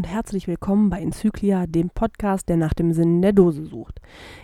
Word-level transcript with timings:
Und 0.00 0.06
herzlich 0.06 0.48
willkommen 0.48 0.88
bei 0.88 1.02
Enzyklia, 1.02 1.66
dem 1.66 1.90
Podcast, 1.90 2.48
der 2.48 2.56
nach 2.56 2.72
dem 2.72 2.94
Sinn 2.94 3.20
der 3.20 3.34
Dose 3.34 3.66
sucht. 3.66 4.00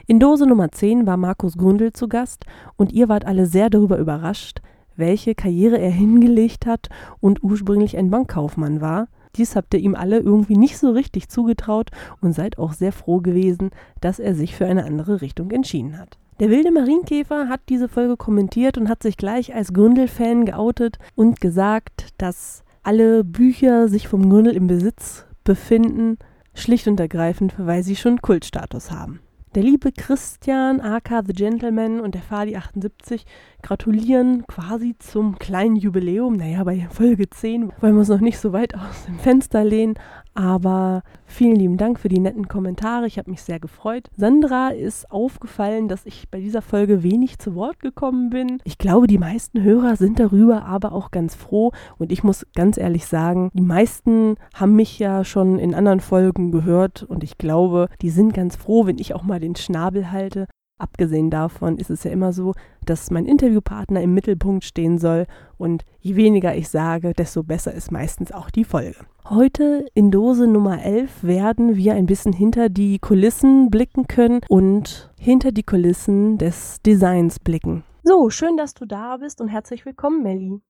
In 0.07 0.21
Dose 0.21 0.47
Nummer 0.47 0.71
10 0.71 1.07
war 1.07 1.17
Markus 1.17 1.57
Gründel 1.57 1.95
zu 1.95 2.09
Gast 2.09 2.45
und 2.77 2.93
ihr 2.93 3.09
wart 3.09 3.25
alle 3.25 3.47
sehr 3.47 3.71
darüber 3.71 3.97
überrascht, 3.97 4.61
welche 4.97 5.35
Karriere 5.35 5.79
er 5.79 5.91
hingelegt 5.91 6.67
hat 6.67 6.91
und 7.21 7.43
ursprünglich 7.43 7.97
ein 7.97 8.11
Bankkaufmann 8.11 8.83
war. 8.83 9.09
Dies 9.37 9.57
habt 9.57 9.73
ihr 9.73 9.81
ihm 9.81 9.95
alle 9.95 10.19
irgendwie 10.19 10.59
nicht 10.59 10.77
so 10.77 10.91
richtig 10.91 11.31
zugetraut 11.31 11.89
und 12.21 12.35
seid 12.35 12.59
auch 12.59 12.75
sehr 12.75 12.93
froh 12.93 13.23
gewesen, 13.23 13.71
dass 14.03 14.19
er 14.19 14.35
sich 14.35 14.55
für 14.55 14.67
eine 14.67 14.85
andere 14.85 15.23
Richtung 15.23 15.51
entschieden 15.53 15.99
hat. 15.99 16.19
Der 16.39 16.51
wilde 16.51 16.71
Marienkäfer 16.71 17.49
hat 17.49 17.63
diese 17.71 17.89
Folge 17.89 18.19
kommentiert 18.19 18.77
und 18.77 18.91
hat 18.91 19.03
sich 19.03 19.17
gleich 19.17 19.55
als 19.55 19.73
Gründel-Fan 19.73 20.45
geoutet 20.45 20.99
und 21.15 21.41
gesagt, 21.41 22.09
dass 22.19 22.63
alle 22.83 23.25
Bücher 23.25 23.89
sich 23.89 24.07
vom 24.07 24.29
Gründel 24.29 24.55
im 24.55 24.67
Besitz 24.67 25.26
befinden, 25.47 26.19
schlicht 26.55 26.87
und 26.89 27.01
ergreifend, 27.01 27.55
weil 27.57 27.83
sie 27.83 27.97
schon 27.97 28.21
Kultstatus 28.21 28.91
haben. 28.91 29.21
Der 29.55 29.63
liebe 29.63 29.91
Christian, 29.91 30.83
aka 30.83 31.23
The 31.27 31.33
Gentleman 31.33 32.01
und 32.01 32.15
der 32.15 32.21
Fadi 32.21 32.57
78 32.57 33.25
gratulieren 33.63 34.47
quasi 34.47 34.97
zum 34.99 35.39
kleinen 35.39 35.77
Jubiläum. 35.77 36.37
Naja, 36.37 36.63
bei 36.65 36.87
Folge 36.91 37.31
10 37.31 37.73
wollen 37.81 37.95
wir 37.95 38.01
uns 38.01 38.11
noch 38.11 38.21
nicht 38.21 38.39
so 38.39 38.53
weit 38.53 38.75
aus 38.75 39.07
dem 39.07 39.19
Fenster 39.19 39.65
lehnen, 39.65 39.95
aber 40.37 41.03
vielen 41.25 41.57
lieben 41.57 41.77
Dank 41.79 41.99
für 41.99 42.09
die 42.09 42.19
netten 42.19 42.47
Kommentare. 42.47 43.07
Ich 43.07 43.19
habe 43.19 43.31
mich 43.31 43.43
sehr 43.43 43.59
gefreut. 43.59 44.09
Sandra 44.17 44.69
ist 44.69 45.11
aufgefallen, 45.11 45.89
dass 45.89 46.05
ich 46.05 46.29
bei 46.31 46.41
dieser 46.41 46.63
Folge 46.63 47.03
wenig 47.03 47.39
zu 47.39 47.55
Wort 47.55 47.81
gekommen 47.81 48.31
bin. 48.31 48.59
Ich 48.65 48.79
glaube, 48.79 49.07
die 49.07 49.19
meisten 49.19 49.63
Hörer 49.63 49.97
sind 49.97 50.19
darüber 50.19 50.65
aber 50.67 50.93
auch 50.93 51.11
ganz 51.11 51.35
froh. 51.35 51.73
Und 51.99 52.13
ich 52.13 52.23
muss 52.23 52.47
ganz 52.55 52.77
ehrlich 52.77 53.07
sagen, 53.07 53.51
die 53.55 53.63
meisten 53.63 54.37
haben 54.55 54.77
mich 54.77 54.99
ja 54.99 55.25
schon 55.25 55.59
in 55.59 55.75
anderen 55.75 56.01
Folgen 56.01 56.53
gehört. 56.53 57.03
Und 57.03 57.25
ich 57.25 57.39
glaube, 57.39 57.89
die 58.03 58.11
sind 58.11 58.35
ganz 58.35 58.57
froh, 58.57 58.87
wenn 58.87 58.99
ich 58.99 59.15
auch 59.15 59.23
mal 59.23 59.41
den 59.41 59.57
Schnabel 59.57 60.13
halte. 60.13 60.47
Abgesehen 60.79 61.31
davon 61.31 61.79
ist 61.79 61.89
es 61.89 62.05
ja 62.05 62.11
immer 62.11 62.35
so, 62.35 62.53
dass 62.85 63.11
mein 63.11 63.25
Interviewpartner 63.25 64.03
im 64.03 64.13
Mittelpunkt 64.13 64.63
stehen 64.63 64.99
soll 64.99 65.27
und 65.57 65.85
je 66.01 66.17
weniger 66.17 66.55
ich 66.55 66.69
sage, 66.69 67.15
desto 67.15 67.43
besser 67.43 67.73
ist 67.73 67.91
meistens 67.91 68.31
auch 68.31 68.51
die 68.51 68.65
Folge. 68.65 68.97
Heute 69.25 69.87
in 69.95 70.11
Dose 70.11 70.47
Nummer 70.47 70.83
11 70.83 71.23
werden 71.25 71.77
wir 71.77 71.95
ein 71.95 72.05
bisschen 72.05 72.35
hinter 72.35 72.69
die 72.69 72.99
Kulissen 72.99 73.71
blicken 73.71 74.07
können 74.07 74.43
und 74.49 75.11
hinter 75.19 75.51
die 75.51 75.63
Kulissen 75.63 76.37
des 76.37 76.83
Designs 76.85 77.39
blicken. 77.39 77.83
So, 78.03 78.29
schön, 78.29 78.59
dass 78.59 78.75
du 78.75 78.85
da 78.85 79.17
bist 79.17 79.41
und 79.41 79.49
herzlich 79.49 79.87
willkommen, 79.87 80.23
Melli. 80.23 80.61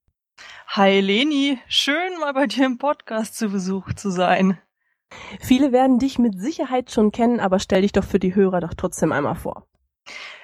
Hi 0.69 1.01
Leni, 1.01 1.59
schön 1.67 2.21
mal 2.21 2.33
bei 2.33 2.47
dir 2.47 2.67
im 2.67 2.79
Podcast 2.79 3.37
zu 3.37 3.49
Besuch 3.49 3.93
zu 3.95 4.11
sein. 4.11 4.57
Viele 5.41 5.73
werden 5.73 5.99
dich 5.99 6.21
mit 6.21 6.39
Sicherheit 6.39 6.93
schon 6.93 7.11
kennen, 7.11 7.41
aber 7.41 7.59
stell 7.59 7.83
dich 7.83 7.93
doch 7.93 8.05
für 8.05 8.21
die 8.21 8.37
Hörer 8.37 8.61
doch 8.61 8.75
trotzdem 8.75 9.11
einmal 9.11 9.35
vor. 9.35 9.67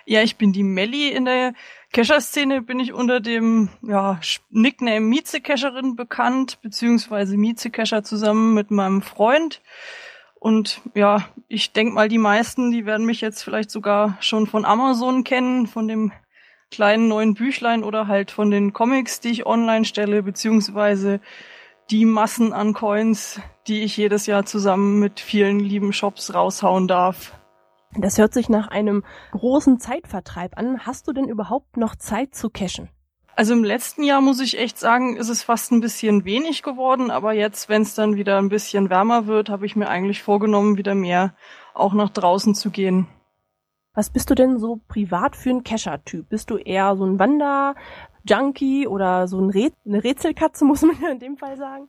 Ja, 0.05 0.23
ich 0.23 0.37
bin 0.37 0.53
die 0.53 0.63
Melli. 0.63 1.11
In 1.11 1.25
der 1.25 1.55
Kescher-Szene 1.93 2.63
bin 2.63 2.81
ich 2.81 2.93
unter 2.93 3.21
dem 3.21 3.69
ja, 3.83 4.21
Nickname 4.51 5.01
Mieze-Kescherin 5.01 5.97
bekannt, 5.97 6.61
beziehungsweise 6.63 7.37
Mieze-Kescher 7.37 8.03
zusammen 8.03 8.55
mit 8.55 8.71
meinem 8.71 9.03
Freund. 9.03 9.63
Und 10.35 10.81
ja, 10.95 11.29
ich 11.47 11.73
denk 11.73 11.95
mal, 11.95 12.09
die 12.09 12.19
meisten, 12.19 12.73
die 12.73 12.85
werden 12.85 13.07
mich 13.07 13.21
jetzt 13.21 13.43
vielleicht 13.43 13.71
sogar 13.71 14.17
schon 14.21 14.47
von 14.49 14.65
Amazon 14.65 15.23
kennen, 15.23 15.67
von 15.69 15.87
dem 15.87 16.13
kleinen 16.73 17.07
neuen 17.07 17.35
Büchlein 17.35 17.85
oder 17.85 18.09
halt 18.09 18.33
von 18.33 18.51
den 18.51 18.73
Comics, 18.73 19.21
die 19.21 19.29
ich 19.29 19.47
online 19.47 19.85
stelle, 19.85 20.23
beziehungsweise 20.23 21.21
die 21.91 22.05
Massen 22.05 22.53
an 22.53 22.73
Coins, 22.73 23.41
die 23.69 23.83
ich 23.83 23.97
jedes 23.97 24.27
Jahr 24.27 24.45
zusammen 24.45 24.99
mit 24.99 25.21
vielen 25.21 25.61
lieben 25.61 25.93
Shops 25.93 26.35
raushauen 26.35 26.89
darf. 26.89 27.35
Das 27.97 28.17
hört 28.17 28.33
sich 28.33 28.49
nach 28.49 28.69
einem 28.69 29.05
großen 29.33 29.79
Zeitvertreib 29.79 30.57
an. 30.57 30.87
Hast 30.87 31.09
du 31.09 31.13
denn 31.13 31.29
überhaupt 31.29 31.77
noch 31.77 31.95
Zeit 31.95 32.35
zu 32.35 32.49
cashen? 32.49 32.89
Also 33.35 33.55
im 33.55 33.65
letzten 33.65 34.03
Jahr 34.03 34.21
muss 34.21 34.41
ich 34.41 34.59
echt 34.59 34.79
sagen, 34.79 35.17
ist 35.17 35.29
es 35.29 35.43
fast 35.43 35.73
ein 35.73 35.81
bisschen 35.81 36.25
wenig 36.25 36.63
geworden, 36.63 37.11
aber 37.11 37.33
jetzt, 37.33 37.69
wenn 37.69 37.83
es 37.83 37.95
dann 37.95 38.17
wieder 38.17 38.39
ein 38.39 38.51
bisschen 38.51 38.91
wärmer 38.91 39.27
wird, 39.27 39.49
habe 39.49 39.65
ich 39.65 39.75
mir 39.75 39.89
eigentlich 39.89 40.23
vorgenommen, 40.23 40.77
wieder 40.77 40.95
mehr 40.95 41.35
auch 41.75 41.95
nach 41.95 42.11
draußen 42.11 42.55
zu 42.55 42.71
gehen. 42.71 43.07
Was 43.95 44.11
bist 44.11 44.31
du 44.31 44.35
denn 44.35 44.59
so 44.59 44.81
privat 44.89 45.37
für 45.37 45.51
ein 45.51 45.65
Kescher-Typ? 45.65 46.29
Bist 46.29 46.51
du 46.51 46.57
eher 46.57 46.97
so 46.97 47.05
ein 47.05 47.19
Wander-Junkie 47.19 48.87
oder 48.87 49.29
so 49.29 49.39
ein 49.39 49.51
Rät 49.51 49.75
eine 49.87 50.03
Rätselkatze, 50.03 50.65
muss 50.67 50.83
man 50.83 51.01
ja 51.01 51.09
in 51.11 51.19
dem 51.19 51.37
Fall 51.37 51.57
sagen? 51.57 51.89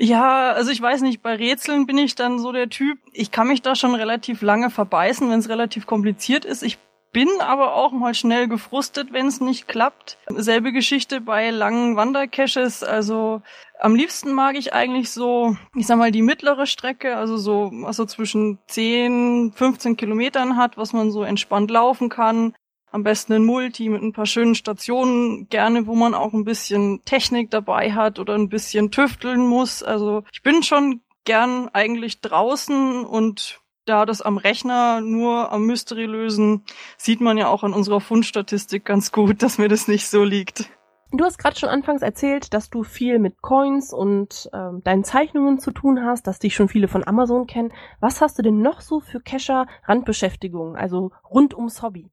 Ja, 0.00 0.52
also 0.52 0.70
ich 0.70 0.80
weiß 0.80 1.00
nicht, 1.00 1.22
bei 1.22 1.34
Rätseln 1.34 1.86
bin 1.86 1.98
ich 1.98 2.14
dann 2.14 2.38
so 2.38 2.52
der 2.52 2.68
Typ, 2.68 2.98
ich 3.12 3.32
kann 3.32 3.48
mich 3.48 3.62
da 3.62 3.74
schon 3.74 3.96
relativ 3.96 4.42
lange 4.42 4.70
verbeißen, 4.70 5.28
wenn 5.28 5.40
es 5.40 5.48
relativ 5.48 5.86
kompliziert 5.86 6.44
ist. 6.44 6.62
Ich 6.62 6.78
bin 7.12 7.28
aber 7.40 7.74
auch 7.74 7.90
mal 7.90 8.14
schnell 8.14 8.46
gefrustet, 8.46 9.12
wenn 9.12 9.26
es 9.26 9.40
nicht 9.40 9.66
klappt. 9.66 10.18
Selbe 10.28 10.72
Geschichte 10.72 11.20
bei 11.20 11.50
langen 11.50 11.96
Wandercaches. 11.96 12.84
Also 12.84 13.42
am 13.80 13.96
liebsten 13.96 14.32
mag 14.32 14.56
ich 14.56 14.72
eigentlich 14.72 15.10
so, 15.10 15.56
ich 15.74 15.86
sag 15.86 15.98
mal, 15.98 16.12
die 16.12 16.22
mittlere 16.22 16.66
Strecke, 16.66 17.16
also 17.16 17.36
so, 17.36 17.70
was 17.72 17.96
so 17.96 18.04
zwischen 18.04 18.58
10, 18.68 19.52
15 19.54 19.96
Kilometern 19.96 20.56
hat, 20.56 20.76
was 20.76 20.92
man 20.92 21.10
so 21.10 21.24
entspannt 21.24 21.70
laufen 21.70 22.08
kann. 22.08 22.54
Am 22.90 23.02
besten 23.02 23.34
ein 23.34 23.44
Multi 23.44 23.88
mit 23.88 24.02
ein 24.02 24.12
paar 24.12 24.26
schönen 24.26 24.54
Stationen, 24.54 25.48
gerne, 25.48 25.86
wo 25.86 25.94
man 25.94 26.14
auch 26.14 26.32
ein 26.32 26.44
bisschen 26.44 27.04
Technik 27.04 27.50
dabei 27.50 27.92
hat 27.92 28.18
oder 28.18 28.34
ein 28.34 28.48
bisschen 28.48 28.90
tüfteln 28.90 29.46
muss. 29.46 29.82
Also 29.82 30.24
ich 30.32 30.42
bin 30.42 30.62
schon 30.62 31.02
gern 31.24 31.68
eigentlich 31.72 32.20
draußen 32.20 33.04
und 33.04 33.60
da 33.84 34.06
das 34.06 34.22
am 34.22 34.38
Rechner 34.38 35.00
nur 35.00 35.52
am 35.52 35.64
Mystery 35.64 36.04
lösen, 36.04 36.64
sieht 36.96 37.20
man 37.20 37.38
ja 37.38 37.48
auch 37.48 37.62
an 37.62 37.74
unserer 37.74 38.00
Fundstatistik 38.00 38.84
ganz 38.84 39.12
gut, 39.12 39.42
dass 39.42 39.58
mir 39.58 39.68
das 39.68 39.88
nicht 39.88 40.08
so 40.08 40.24
liegt. 40.24 40.70
Du 41.10 41.24
hast 41.24 41.38
gerade 41.38 41.58
schon 41.58 41.70
anfangs 41.70 42.02
erzählt, 42.02 42.52
dass 42.52 42.68
du 42.68 42.82
viel 42.82 43.18
mit 43.18 43.40
Coins 43.40 43.94
und 43.94 44.50
ähm, 44.52 44.82
deinen 44.84 45.04
Zeichnungen 45.04 45.58
zu 45.58 45.70
tun 45.70 46.04
hast, 46.04 46.26
dass 46.26 46.38
dich 46.38 46.54
schon 46.54 46.68
viele 46.68 46.86
von 46.86 47.06
Amazon 47.06 47.46
kennen. 47.46 47.72
Was 47.98 48.20
hast 48.20 48.38
du 48.38 48.42
denn 48.42 48.60
noch 48.60 48.82
so 48.82 49.00
für 49.00 49.20
Cacher 49.20 49.66
Randbeschäftigungen, 49.84 50.76
also 50.76 51.12
rund 51.30 51.54
ums 51.54 51.80
Hobby? 51.80 52.10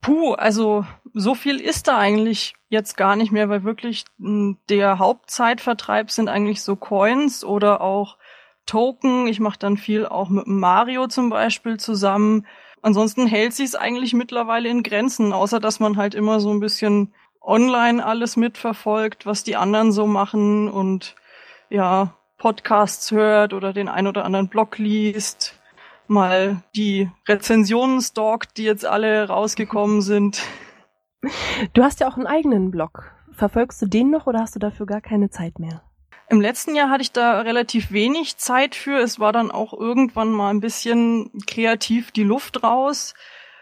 Puh, 0.00 0.34
also 0.34 0.84
so 1.12 1.34
viel 1.34 1.60
ist 1.60 1.88
da 1.88 1.98
eigentlich 1.98 2.54
jetzt 2.68 2.96
gar 2.96 3.16
nicht 3.16 3.32
mehr, 3.32 3.48
weil 3.48 3.64
wirklich 3.64 4.04
hm, 4.18 4.58
der 4.68 4.98
Hauptzeitvertreib 4.98 6.10
sind 6.10 6.28
eigentlich 6.28 6.62
so 6.62 6.76
Coins 6.76 7.44
oder 7.44 7.80
auch 7.80 8.16
Token. 8.66 9.26
Ich 9.26 9.40
mache 9.40 9.58
dann 9.58 9.76
viel 9.76 10.06
auch 10.06 10.28
mit 10.28 10.46
Mario 10.46 11.08
zum 11.08 11.30
Beispiel 11.30 11.78
zusammen. 11.78 12.46
Ansonsten 12.80 13.26
hält 13.26 13.54
sich 13.54 13.66
es 13.66 13.74
eigentlich 13.74 14.14
mittlerweile 14.14 14.68
in 14.68 14.82
Grenzen, 14.82 15.32
außer 15.32 15.58
dass 15.58 15.80
man 15.80 15.96
halt 15.96 16.14
immer 16.14 16.38
so 16.38 16.50
ein 16.50 16.60
bisschen 16.60 17.12
online 17.40 18.04
alles 18.04 18.36
mitverfolgt, 18.36 19.26
was 19.26 19.42
die 19.42 19.56
anderen 19.56 19.90
so 19.90 20.06
machen 20.06 20.68
und 20.68 21.16
ja, 21.70 22.14
Podcasts 22.36 23.10
hört 23.10 23.52
oder 23.52 23.72
den 23.72 23.88
ein 23.88 24.06
oder 24.06 24.24
anderen 24.24 24.48
Blog 24.48 24.78
liest 24.78 25.57
mal 26.10 26.62
die 26.74 27.10
Rezensionen 27.26 28.00
stalkt, 28.00 28.56
die 28.56 28.64
jetzt 28.64 28.86
alle 28.86 29.28
rausgekommen 29.28 30.02
sind. 30.02 30.42
Du 31.74 31.82
hast 31.82 32.00
ja 32.00 32.08
auch 32.08 32.16
einen 32.16 32.26
eigenen 32.26 32.70
Blog. 32.70 33.12
Verfolgst 33.32 33.80
du 33.82 33.86
den 33.86 34.10
noch 34.10 34.26
oder 34.26 34.40
hast 34.40 34.54
du 34.54 34.58
dafür 34.58 34.86
gar 34.86 35.00
keine 35.00 35.30
Zeit 35.30 35.58
mehr? 35.58 35.82
Im 36.30 36.40
letzten 36.40 36.74
Jahr 36.74 36.90
hatte 36.90 37.02
ich 37.02 37.12
da 37.12 37.40
relativ 37.40 37.90
wenig 37.90 38.36
Zeit 38.36 38.74
für. 38.74 38.98
Es 38.98 39.18
war 39.18 39.32
dann 39.32 39.50
auch 39.50 39.72
irgendwann 39.72 40.30
mal 40.30 40.50
ein 40.50 40.60
bisschen 40.60 41.30
kreativ 41.46 42.10
die 42.10 42.24
Luft 42.24 42.62
raus, 42.62 43.14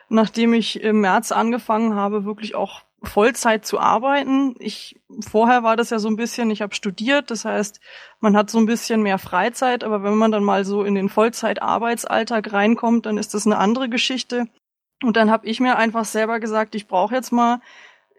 nachdem 0.08 0.52
ich 0.52 0.80
im 0.82 1.00
März 1.00 1.30
angefangen 1.30 1.94
habe, 1.94 2.24
wirklich 2.24 2.54
auch 2.56 2.82
Vollzeit 3.02 3.66
zu 3.66 3.78
arbeiten. 3.78 4.54
Ich 4.58 5.00
vorher 5.20 5.62
war 5.62 5.76
das 5.76 5.90
ja 5.90 5.98
so 5.98 6.08
ein 6.08 6.16
bisschen, 6.16 6.50
ich 6.50 6.62
habe 6.62 6.74
studiert, 6.74 7.30
das 7.30 7.44
heißt, 7.44 7.80
man 8.20 8.36
hat 8.36 8.50
so 8.50 8.58
ein 8.58 8.66
bisschen 8.66 9.02
mehr 9.02 9.18
Freizeit, 9.18 9.84
aber 9.84 10.02
wenn 10.02 10.16
man 10.16 10.32
dann 10.32 10.44
mal 10.44 10.64
so 10.64 10.82
in 10.82 10.94
den 10.94 11.08
Vollzeitarbeitsalltag 11.08 12.52
reinkommt, 12.52 13.06
dann 13.06 13.18
ist 13.18 13.34
das 13.34 13.46
eine 13.46 13.58
andere 13.58 13.88
Geschichte. 13.88 14.46
Und 15.02 15.16
dann 15.16 15.30
habe 15.30 15.46
ich 15.46 15.60
mir 15.60 15.76
einfach 15.76 16.04
selber 16.04 16.40
gesagt, 16.40 16.74
ich 16.74 16.86
brauche 16.86 17.14
jetzt 17.14 17.32
mal, 17.32 17.60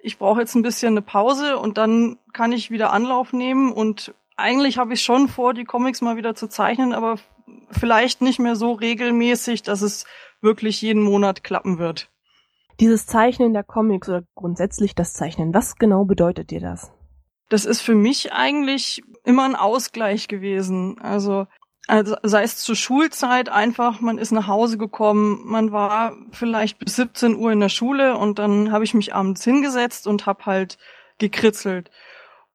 ich 0.04 0.18
brauche 0.18 0.42
jetzt 0.42 0.56
ein 0.56 0.62
bisschen 0.62 0.94
eine 0.94 1.02
Pause 1.02 1.58
und 1.58 1.78
dann 1.78 2.20
kann 2.34 2.52
ich 2.52 2.72
wieder 2.72 2.94
Anlauf 2.94 3.34
nehmen 3.34 3.72
und 3.72 4.14
eigentlich 4.36 4.78
habe 4.78 4.94
ich 4.94 5.02
schon 5.02 5.28
vor, 5.28 5.56
die 5.56 5.66
Comics 5.66 6.02
mal 6.02 6.18
wieder 6.18 6.36
zu 6.36 6.48
zeichnen, 6.48 6.94
aber 6.94 7.18
vielleicht 7.72 8.22
nicht 8.22 8.40
mehr 8.40 8.56
so 8.56 8.74
regelmäßig, 8.74 9.64
dass 9.64 9.82
es 9.82 10.06
wirklich 10.42 10.82
jeden 10.82 11.02
Monat 11.02 11.44
klappen 11.44 11.80
wird. 11.80 12.10
Dieses 12.80 13.08
Zeichnen 13.08 13.54
der 13.54 13.64
Comics 13.64 14.08
oder 14.08 14.24
grundsätzlich 14.36 14.94
das 14.94 15.14
Zeichnen, 15.14 15.54
was 15.54 15.76
genau 15.76 16.06
bedeutet 16.06 16.52
dir 16.52 16.60
das? 16.60 16.92
Das 17.50 17.66
ist 17.66 17.82
für 17.82 17.96
mich 17.96 18.34
eigentlich 18.34 19.02
immer 19.24 19.46
ein 19.46 19.56
Ausgleich 19.56 20.28
gewesen. 20.28 21.00
Also, 21.00 21.48
also 21.88 22.16
sei 22.22 22.44
es 22.44 22.58
zur 22.58 22.76
Schulzeit 22.76 23.50
einfach, 23.50 24.02
man 24.02 24.18
ist 24.18 24.32
nach 24.32 24.48
Hause 24.48 24.78
gekommen, 24.78 25.42
man 25.46 25.72
war 25.72 26.14
vielleicht 26.32 26.78
bis 26.78 26.98
17 26.98 27.36
Uhr 27.36 27.52
in 27.52 27.62
der 27.62 27.70
Schule 27.70 28.18
und 28.18 28.38
dann 28.38 28.72
habe 28.72 28.84
ich 28.84 28.94
mich 28.94 29.16
abends 29.16 29.44
hingesetzt 29.44 30.06
und 30.06 30.26
habe 30.26 30.46
halt 30.46 30.78
gekritzelt. 31.18 31.90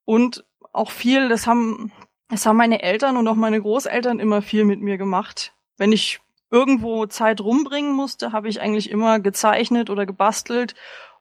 Und 0.04 0.44
auch 0.72 0.90
viel, 0.90 1.28
das 1.28 1.46
haben 1.46 1.92
Es 2.30 2.46
haben 2.46 2.56
meine 2.56 2.82
Eltern 2.82 3.16
und 3.16 3.28
auch 3.28 3.34
meine 3.34 3.60
Großeltern 3.60 4.18
immer 4.18 4.40
viel 4.40 4.64
mit 4.64 4.80
mir 4.80 4.98
gemacht. 4.98 5.52
Wenn 5.76 5.92
ich 5.92 6.20
irgendwo 6.52 7.06
Zeit 7.06 7.40
rumbringen 7.40 7.94
musste, 7.94 8.32
habe 8.32 8.48
ich 8.48 8.60
eigentlich 8.60 8.90
immer 8.90 9.18
gezeichnet 9.18 9.90
oder 9.90 10.06
gebastelt 10.06 10.74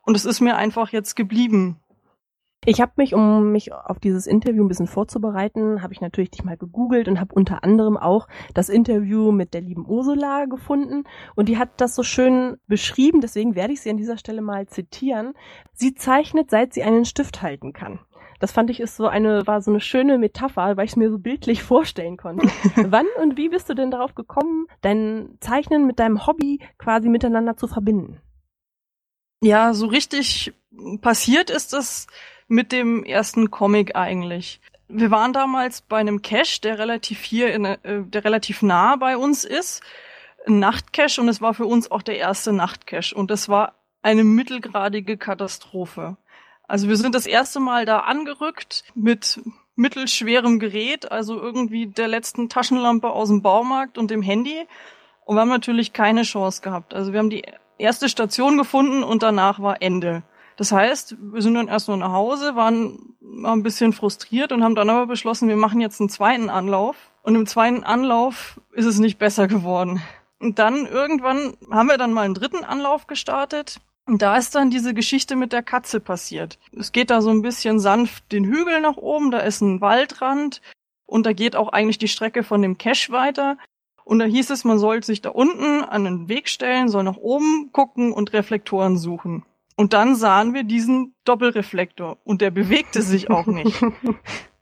und 0.04 0.16
es 0.16 0.26
ist 0.26 0.42
mir 0.42 0.58
einfach 0.58 0.90
jetzt 0.90 1.16
geblieben. 1.16 1.80
Ich 2.64 2.80
habe 2.80 2.92
mich, 2.98 3.16
um 3.16 3.52
mich 3.52 3.74
auf 3.74 3.98
dieses 3.98 4.28
Interview 4.28 4.64
ein 4.64 4.68
bisschen 4.68 4.86
vorzubereiten, 4.86 5.82
habe 5.82 5.94
ich 5.94 6.02
natürlich 6.02 6.30
dich 6.30 6.44
mal 6.44 6.58
gegoogelt 6.58 7.08
und 7.08 7.20
habe 7.20 7.34
unter 7.34 7.64
anderem 7.64 7.98
auch 7.98 8.28
das 8.54 8.70
Interview 8.70 9.32
mit 9.32 9.56
der 9.56 9.62
lieben 9.62 9.88
Ursula 9.88 10.46
gefunden 10.46 11.06
und 11.36 11.50
die 11.50 11.58
hat 11.58 11.70
das 11.82 11.96
so 11.96 12.04
schön 12.04 12.58
beschrieben, 12.68 13.20
deswegen 13.20 13.56
werde 13.56 13.74
ich 13.74 13.82
sie 13.82 13.90
an 13.90 13.98
dieser 13.98 14.18
Stelle 14.18 14.44
mal 14.44 14.68
zitieren. 14.68 15.34
Sie 15.74 15.96
zeichnet, 15.96 16.52
seit 16.52 16.74
sie 16.74 16.84
einen 16.84 17.06
Stift 17.06 17.42
halten 17.42 17.74
kann. 17.74 18.00
Das 18.42 18.52
fand 18.52 18.72
ich 18.72 18.80
ist 18.80 18.98
so 18.98 19.08
eine, 19.08 19.46
war 19.46 19.62
so 19.62 19.70
eine 19.70 19.80
schöne 19.80 20.18
Metapher, 20.18 20.76
weil 20.76 20.86
ich 20.86 20.92
es 20.92 20.98
mir 20.98 21.12
so 21.12 21.20
bildlich 21.20 21.64
vorstellen 21.72 22.18
konnte. 22.18 22.48
Wann 22.76 23.06
und 23.22 23.38
wie 23.38 23.50
bist 23.50 23.70
du 23.70 23.76
denn 23.76 23.92
darauf 23.92 24.16
gekommen, 24.16 24.68
dein 24.82 25.38
Zeichnen 25.40 25.86
mit 25.86 26.00
deinem 26.00 26.26
Hobby 26.26 26.60
quasi 26.78 27.08
miteinander 27.08 27.56
zu 27.56 27.68
verbinden? 27.68 28.20
Ja, 29.42 29.74
so 29.74 29.86
richtig 29.86 30.54
passiert 31.02 31.50
ist 31.50 31.74
das 31.74 32.08
mit 32.48 32.72
dem 32.72 33.04
ersten 33.04 33.52
Comic 33.52 33.96
eigentlich. 33.96 34.60
Wir 34.88 35.12
waren 35.12 35.34
damals 35.34 35.82
bei 35.82 35.98
einem 35.98 36.22
Cache, 36.22 36.62
der 36.62 36.80
relativ 36.80 37.22
hier 37.22 37.54
in, 37.54 37.66
äh, 37.66 37.78
der 37.84 38.26
relativ 38.26 38.62
nah 38.62 38.96
bei 38.96 39.18
uns 39.18 39.46
ist. 39.46 39.82
Ein 40.48 40.60
Nachtcache 40.60 41.22
und 41.22 41.30
es 41.30 41.42
war 41.42 41.54
für 41.54 41.66
uns 41.66 41.92
auch 41.92 42.02
der 42.02 42.18
erste 42.18 42.52
Nachtcache 42.52 43.16
und 43.16 43.30
das 43.30 43.48
war 43.50 43.76
eine 44.02 44.24
mittelgradige 44.24 45.18
Katastrophe. 45.18 46.18
Also 46.68 46.88
wir 46.88 46.98
sind 46.98 47.16
das 47.16 47.26
erste 47.26 47.60
Mal 47.60 47.86
da 47.86 48.00
angerückt 48.00 48.84
mit 48.96 49.42
mittelschwerem 49.76 50.60
Gerät, 50.60 51.12
also 51.12 51.40
irgendwie 51.40 51.88
der 51.88 52.08
letzten 52.08 52.50
Taschenlampe 52.50 53.10
aus 53.10 53.30
dem 53.30 53.42
Baumarkt 53.42 53.98
und 53.98 54.12
dem 54.12 54.22
Handy. 54.22 54.68
Und 55.26 55.36
wir 55.36 55.42
haben 55.42 55.50
natürlich 55.50 55.94
keine 55.94 56.24
Chance 56.24 56.62
gehabt. 56.62 56.94
Also 56.94 57.14
wir 57.14 57.20
haben 57.20 57.30
die 57.30 57.44
erste 57.78 58.10
Station 58.10 58.58
gefunden 58.58 59.04
und 59.04 59.24
danach 59.24 59.60
war 59.60 59.82
Ende. 59.82 60.24
Das 60.58 60.72
heißt, 60.72 61.16
wir 61.20 61.42
sind 61.42 61.56
dann 61.56 61.68
erst 61.68 61.88
nur 61.88 61.98
nach 61.98 62.12
Hause, 62.12 62.56
waren 62.56 63.16
ein 63.44 63.64
bisschen 63.64 63.94
frustriert 63.94 64.52
und 64.52 64.64
haben 64.64 64.76
dann 64.76 64.90
aber 64.90 65.08
beschlossen, 65.08 65.48
wir 65.48 65.56
machen 65.56 65.82
jetzt 65.82 66.00
einen 66.00 66.10
zweiten 66.10 66.50
Anlauf. 66.50 66.96
Und 67.24 67.36
im 67.36 67.46
zweiten 67.46 67.84
Anlauf 67.84 68.60
ist 68.74 68.86
es 68.86 69.00
nicht 69.00 69.18
besser 69.18 69.48
geworden. 69.48 70.02
Und 70.40 70.60
dann 70.60 70.86
irgendwann 70.88 71.56
haben 71.72 71.88
wir 71.88 71.98
dann 71.98 72.14
mal 72.14 72.24
einen 72.24 72.34
dritten 72.34 72.64
Anlauf 72.64 73.08
gestartet. 73.08 73.80
Und 74.06 74.22
da 74.22 74.38
ist 74.38 74.56
dann 74.56 74.72
diese 74.72 74.94
Geschichte 74.94 75.36
mit 75.36 75.54
der 75.54 75.64
Katze 75.64 76.00
passiert. 76.00 76.58
Es 76.78 76.92
geht 76.92 77.10
da 77.10 77.22
so 77.22 77.30
ein 77.30 77.42
bisschen 77.42 77.80
sanft 77.80 78.32
den 78.32 78.46
Hügel 78.46 78.82
nach 78.82 78.98
oben, 78.98 79.32
da 79.32 79.40
ist 79.40 79.62
ein 79.62 79.80
Waldrand 79.80 80.62
und 81.06 81.26
da 81.26 81.34
geht 81.34 81.56
auch 81.56 81.70
eigentlich 81.70 81.98
die 81.98 82.08
Strecke 82.08 82.44
von 82.44 82.62
dem 82.62 82.78
Cache 82.78 83.12
weiter. 83.12 83.58
Und 84.04 84.20
da 84.20 84.26
hieß 84.26 84.50
es, 84.50 84.64
man 84.64 84.80
soll 84.80 85.04
sich 85.04 85.22
da 85.22 85.30
unten 85.30 85.84
an 85.84 86.04
den 86.04 86.28
Weg 86.28 86.50
stellen, 86.50 86.90
soll 86.90 87.04
nach 87.04 87.18
oben 87.18 87.72
gucken 87.72 88.12
und 88.12 88.34
Reflektoren 88.34 88.98
suchen. 88.98 89.46
Und 89.76 89.94
dann 89.94 90.16
sahen 90.16 90.54
wir 90.54 90.64
diesen 90.64 91.16
Doppelreflektor 91.24 92.18
und 92.24 92.42
der 92.42 92.52
bewegte 92.52 93.02
sich 93.02 93.30
auch 93.30 93.48
nicht. 93.48 93.82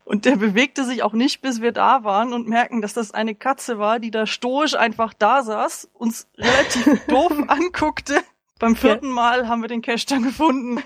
Und 0.06 0.26
der 0.26 0.38
bewegte 0.38 0.86
sich 0.86 1.04
auch 1.04 1.14
nicht, 1.14 1.40
bis 1.44 1.62
wir 1.62 1.72
da 1.72 2.04
waren 2.04 2.34
und 2.34 2.48
merken, 2.48 2.82
dass 2.82 2.96
das 2.96 3.12
eine 3.12 3.36
Katze 3.36 3.78
war, 3.78 4.00
die 4.00 4.10
da 4.10 4.26
stoisch 4.26 4.74
einfach 4.74 5.14
da 5.14 5.44
saß, 5.44 5.88
uns 5.94 6.28
relativ 6.36 7.06
doof 7.08 7.32
anguckte. 7.48 8.16
Beim 8.60 8.76
vierten 8.76 9.10
Mal 9.10 9.48
haben 9.48 9.62
wir 9.62 9.68
den 9.70 9.82
Cache 9.82 10.06
dann 10.08 10.24
gefunden. 10.24 10.84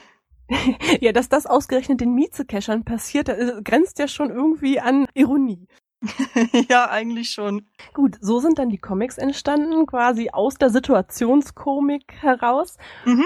Ja, 1.00 1.14
dass 1.14 1.30
das 1.30 1.48
ausgerechnet 1.48 2.02
den 2.02 2.14
Mieze-Cachern 2.14 2.84
passiert, 2.84 3.32
grenzt 3.64 3.98
ja 3.98 4.08
schon 4.08 4.30
irgendwie 4.30 4.80
an 4.80 5.08
Ironie. 5.16 5.68
ja, 6.70 6.90
eigentlich 6.90 7.32
schon. 7.32 7.66
Gut, 7.94 8.18
so 8.20 8.40
sind 8.40 8.60
dann 8.60 8.70
die 8.70 8.78
Comics 8.78 9.18
entstanden, 9.18 9.86
quasi 9.88 10.30
aus 10.32 10.56
der 10.56 10.70
Situationskomik 10.70 12.14
heraus. 12.20 12.78
Mhm. 13.06 13.26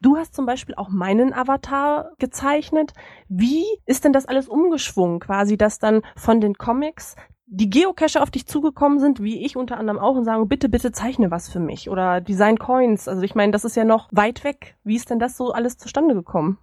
Du 0.00 0.16
hast 0.16 0.34
zum 0.34 0.46
Beispiel 0.46 0.74
auch 0.76 0.88
meinen 0.88 1.34
Avatar 1.34 2.12
gezeichnet. 2.18 2.92
Wie 3.28 3.64
ist 3.84 4.04
denn 4.04 4.12
das 4.12 4.26
alles 4.26 4.48
umgeschwungen, 4.48 5.20
quasi, 5.20 5.58
dass 5.58 5.78
dann 5.78 6.02
von 6.16 6.40
den 6.40 6.54
Comics 6.54 7.16
die 7.46 7.70
Geocacher 7.70 8.22
auf 8.22 8.30
dich 8.30 8.46
zugekommen 8.46 8.98
sind, 8.98 9.22
wie 9.22 9.44
ich 9.44 9.56
unter 9.56 9.76
anderem 9.76 9.98
auch, 9.98 10.16
und 10.16 10.24
sagen, 10.24 10.48
bitte, 10.48 10.68
bitte 10.68 10.92
zeichne 10.92 11.30
was 11.30 11.48
für 11.48 11.60
mich 11.60 11.90
oder 11.90 12.20
Design 12.20 12.58
Coins. 12.58 13.08
Also 13.08 13.22
ich 13.22 13.34
meine, 13.34 13.52
das 13.52 13.64
ist 13.64 13.76
ja 13.76 13.84
noch 13.84 14.08
weit 14.10 14.44
weg. 14.44 14.76
Wie 14.84 14.96
ist 14.96 15.10
denn 15.10 15.18
das 15.18 15.36
so 15.36 15.52
alles 15.52 15.76
zustande 15.76 16.14
gekommen? 16.14 16.58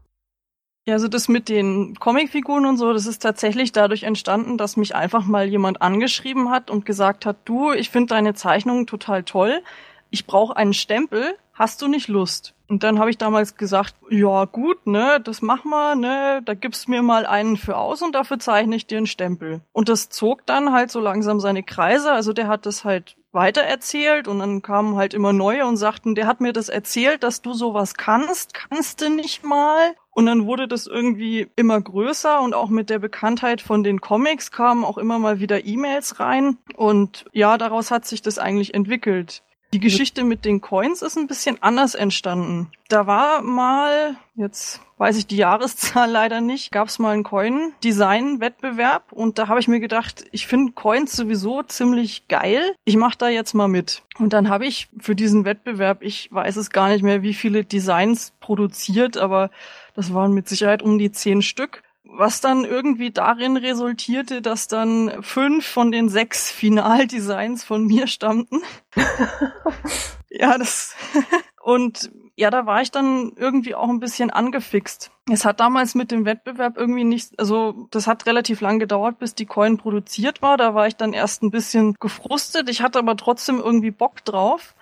Ja, 0.88 0.96
also 0.96 1.08
das 1.08 1.28
mit 1.28 1.48
den 1.48 1.96
Comicfiguren 2.00 2.66
und 2.66 2.78
so, 2.78 2.92
das 2.92 3.06
ist 3.06 3.20
tatsächlich 3.20 3.72
dadurch 3.72 4.04
entstanden, 4.04 4.58
dass 4.58 4.78
mich 4.78 4.96
einfach 4.96 5.26
mal 5.26 5.48
jemand 5.48 5.82
angeschrieben 5.84 6.50
hat 6.50 6.72
und 6.72 6.86
gesagt 6.86 7.28
hat, 7.28 7.38
du, 7.46 7.72
ich 7.72 7.92
finde 7.92 8.16
deine 8.16 8.34
Zeichnungen 8.34 8.88
total 8.88 9.24
toll. 9.24 9.62
Ich 10.10 10.26
brauche 10.26 10.58
einen 10.58 10.74
Stempel. 10.74 11.38
Hast 11.54 11.84
du 11.84 11.88
nicht 11.88 12.08
Lust? 12.08 12.56
Und 12.72 12.84
dann 12.84 13.00
habe 13.00 13.10
ich 13.10 13.18
damals 13.18 13.58
gesagt, 13.58 13.96
ja 14.10 14.46
gut, 14.46 14.88
ne, 14.88 15.20
das 15.22 15.42
mach 15.42 15.66
mal, 15.66 15.98
ne, 15.98 16.42
da 16.46 16.54
gibst 16.54 16.88
mir 16.88 17.02
mal 17.02 17.26
einen 17.26 17.58
für 17.58 17.76
aus 17.76 18.02
und 18.02 18.16
dafür 18.16 18.40
zeichne 18.40 18.78
ich 18.78 18.88
dir 18.88 18.98
einen 18.98 19.08
Stempel. 19.08 19.60
Und 19.74 19.90
das 19.90 20.08
zog 20.08 20.46
dann 20.46 20.72
halt 20.72 20.90
so 20.90 21.02
langsam 21.02 21.42
seine 21.42 21.64
Kreise, 21.64 22.14
also 22.14 22.32
der 22.32 22.48
hat 22.48 22.66
das 22.66 22.86
halt 22.86 23.18
weiter 23.34 23.60
erzählt 23.60 24.30
und 24.30 24.40
dann 24.40 24.62
kamen 24.62 24.96
halt 24.96 25.14
immer 25.14 25.34
neue 25.34 25.66
und 25.66 25.76
sagten, 25.76 26.16
der 26.16 26.28
hat 26.28 26.40
mir 26.40 26.54
das 26.54 26.70
erzählt, 26.70 27.24
dass 27.24 27.42
du 27.42 27.54
sowas 27.54 27.96
kannst, 27.96 28.54
kannst 28.54 29.02
du 29.02 29.10
nicht 29.10 29.44
mal? 29.44 29.94
Und 30.12 30.26
dann 30.26 30.46
wurde 30.46 30.70
das 30.70 30.88
irgendwie 30.88 31.50
immer 31.58 31.82
größer 31.82 32.40
und 32.40 32.54
auch 32.54 32.70
mit 32.70 32.90
der 32.90 33.00
Bekanntheit 33.00 33.60
von 33.60 33.84
den 33.84 34.00
Comics 34.00 34.50
kamen 34.50 34.86
auch 34.86 34.98
immer 34.98 35.20
mal 35.20 35.42
wieder 35.42 35.66
E-Mails 35.66 36.22
rein 36.22 36.58
und 36.78 37.26
ja, 37.34 37.58
daraus 37.58 37.92
hat 37.92 38.06
sich 38.06 38.22
das 38.22 38.40
eigentlich 38.40 38.74
entwickelt. 38.74 39.44
Die 39.74 39.80
Geschichte 39.80 40.26
mit 40.26 40.44
den 40.44 40.60
Coins 40.60 41.02
ist 41.02 41.18
ein 41.18 41.28
bisschen 41.28 41.64
anders 41.64 41.96
entstanden. 41.96 42.70
Da 42.90 43.08
war 43.08 43.42
mal, 43.42 44.18
jetzt 44.36 44.82
weiß 44.98 45.18
ich 45.18 45.28
die 45.28 45.38
Jahreszahl 45.38 46.12
leider 46.12 46.42
nicht, 46.42 46.74
gab 46.74 46.90
es 46.90 47.00
mal 47.00 47.12
einen 47.12 47.24
Coin-Design-Wettbewerb 47.24 49.14
und 49.14 49.40
da 49.40 49.48
habe 49.48 49.62
ich 49.62 49.70
mir 49.70 49.80
gedacht, 49.80 50.26
ich 50.32 50.46
finde 50.46 50.74
Coins 50.74 51.14
sowieso 51.14 51.64
ziemlich 51.64 52.28
geil. 52.28 52.76
Ich 52.84 52.98
mache 52.98 53.18
da 53.18 53.30
jetzt 53.30 53.54
mal 53.54 53.70
mit. 53.70 54.04
Und 54.20 54.34
dann 54.34 54.50
habe 54.50 54.66
ich 54.66 54.90
für 55.00 55.16
diesen 55.16 55.46
Wettbewerb, 55.46 56.02
ich 56.02 56.30
weiß 56.34 56.58
es 56.58 56.70
gar 56.70 56.90
nicht 56.90 57.02
mehr, 57.02 57.22
wie 57.22 57.34
viele 57.34 57.64
Designs 57.64 58.34
produziert, 58.42 59.16
aber 59.16 59.52
das 59.96 60.14
waren 60.14 60.34
mit 60.34 60.50
Sicherheit 60.50 60.82
um 60.84 61.00
die 61.00 61.14
zehn 61.14 61.42
Stück 61.42 61.82
was 62.14 62.42
dann 62.42 62.66
irgendwie 62.66 63.12
darin 63.12 63.58
resultierte, 63.58 64.42
dass 64.42 64.68
dann 64.68 65.24
fünf 65.24 65.66
von 65.66 65.92
den 65.92 66.10
sechs 66.10 66.52
Finaldesigns 66.52 67.64
von 67.64 67.86
mir 67.86 68.08
stammten. 68.08 68.62
ja, 70.30 70.58
das 70.58 70.96
und 71.64 72.12
ja, 72.36 72.50
da 72.50 72.66
war 72.66 72.82
ich 72.82 72.92
dann 72.92 73.34
irgendwie 73.36 73.76
auch 73.76 73.90
ein 73.90 74.00
bisschen 74.00 74.32
angefixt. 74.32 75.12
Es 75.30 75.46
hat 75.46 75.60
damals 75.60 75.96
mit 75.96 76.12
dem 76.12 76.26
Wettbewerb 76.26 76.78
irgendwie 76.78 77.04
nicht, 77.04 77.40
also 77.40 77.88
das 77.92 78.08
hat 78.08 78.26
relativ 78.26 78.62
lang 78.62 78.80
gedauert, 78.80 79.20
bis 79.20 79.36
die 79.36 79.46
Coin 79.46 79.78
produziert 79.78 80.42
war. 80.42 80.58
Da 80.58 80.74
war 80.74 80.88
ich 80.88 80.96
dann 80.96 81.14
erst 81.14 81.44
ein 81.44 81.52
bisschen 81.52 81.96
gefrustet. 82.00 82.70
Ich 82.70 82.82
hatte 82.82 83.00
aber 83.00 83.16
trotzdem 83.16 83.60
irgendwie 83.60 83.92
Bock 83.92 84.26
drauf. 84.26 84.76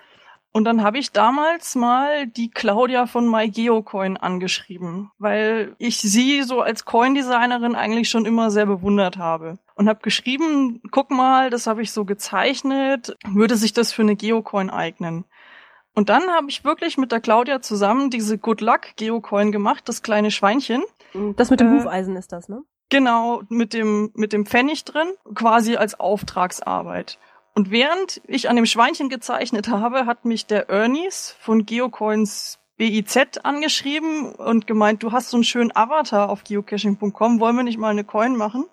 Und 0.52 0.64
dann 0.64 0.82
habe 0.82 0.98
ich 0.98 1.12
damals 1.12 1.76
mal 1.76 2.26
die 2.26 2.50
Claudia 2.50 3.06
von 3.06 3.28
MyGeocoin 3.30 4.16
angeschrieben, 4.16 5.12
weil 5.18 5.76
ich 5.78 5.98
sie 5.98 6.42
so 6.42 6.60
als 6.60 6.84
Coin-Designerin 6.84 7.76
eigentlich 7.76 8.10
schon 8.10 8.26
immer 8.26 8.50
sehr 8.50 8.66
bewundert 8.66 9.16
habe. 9.16 9.58
Und 9.76 9.88
habe 9.88 10.00
geschrieben, 10.02 10.82
guck 10.90 11.10
mal, 11.10 11.50
das 11.50 11.68
habe 11.68 11.82
ich 11.82 11.92
so 11.92 12.04
gezeichnet, 12.04 13.16
würde 13.28 13.56
sich 13.56 13.72
das 13.72 13.92
für 13.92 14.02
eine 14.02 14.16
Geocoin 14.16 14.70
eignen? 14.70 15.24
Und 15.94 16.08
dann 16.08 16.28
habe 16.30 16.48
ich 16.48 16.64
wirklich 16.64 16.98
mit 16.98 17.12
der 17.12 17.20
Claudia 17.20 17.62
zusammen 17.62 18.10
diese 18.10 18.36
Good 18.36 18.60
Luck 18.60 18.96
Geocoin 18.96 19.52
gemacht, 19.52 19.88
das 19.88 20.02
kleine 20.02 20.30
Schweinchen. 20.30 20.82
Das 21.36 21.50
mit 21.50 21.60
dem 21.60 21.74
äh, 21.74 21.78
Hufeisen 21.78 22.16
ist 22.16 22.32
das, 22.32 22.48
ne? 22.48 22.62
Genau, 22.88 23.42
mit 23.48 23.72
dem, 23.72 24.10
mit 24.14 24.32
dem 24.32 24.46
Pfennig 24.46 24.84
drin, 24.84 25.08
quasi 25.34 25.76
als 25.76 25.98
Auftragsarbeit. 25.98 27.18
Und 27.54 27.70
während 27.70 28.20
ich 28.26 28.48
an 28.48 28.56
dem 28.56 28.66
Schweinchen 28.66 29.08
gezeichnet 29.08 29.68
habe, 29.68 30.06
hat 30.06 30.24
mich 30.24 30.46
der 30.46 30.68
Ernies 30.68 31.34
von 31.40 31.66
Geocoins 31.66 32.58
BIZ 32.76 33.38
angeschrieben 33.42 34.32
und 34.32 34.66
gemeint, 34.66 35.02
du 35.02 35.12
hast 35.12 35.30
so 35.30 35.36
einen 35.36 35.44
schönen 35.44 35.74
Avatar 35.76 36.30
auf 36.30 36.44
geocaching.com, 36.44 37.38
wollen 37.38 37.56
wir 37.56 37.62
nicht 37.62 37.78
mal 37.78 37.90
eine 37.90 38.04
Coin 38.04 38.36
machen? 38.36 38.64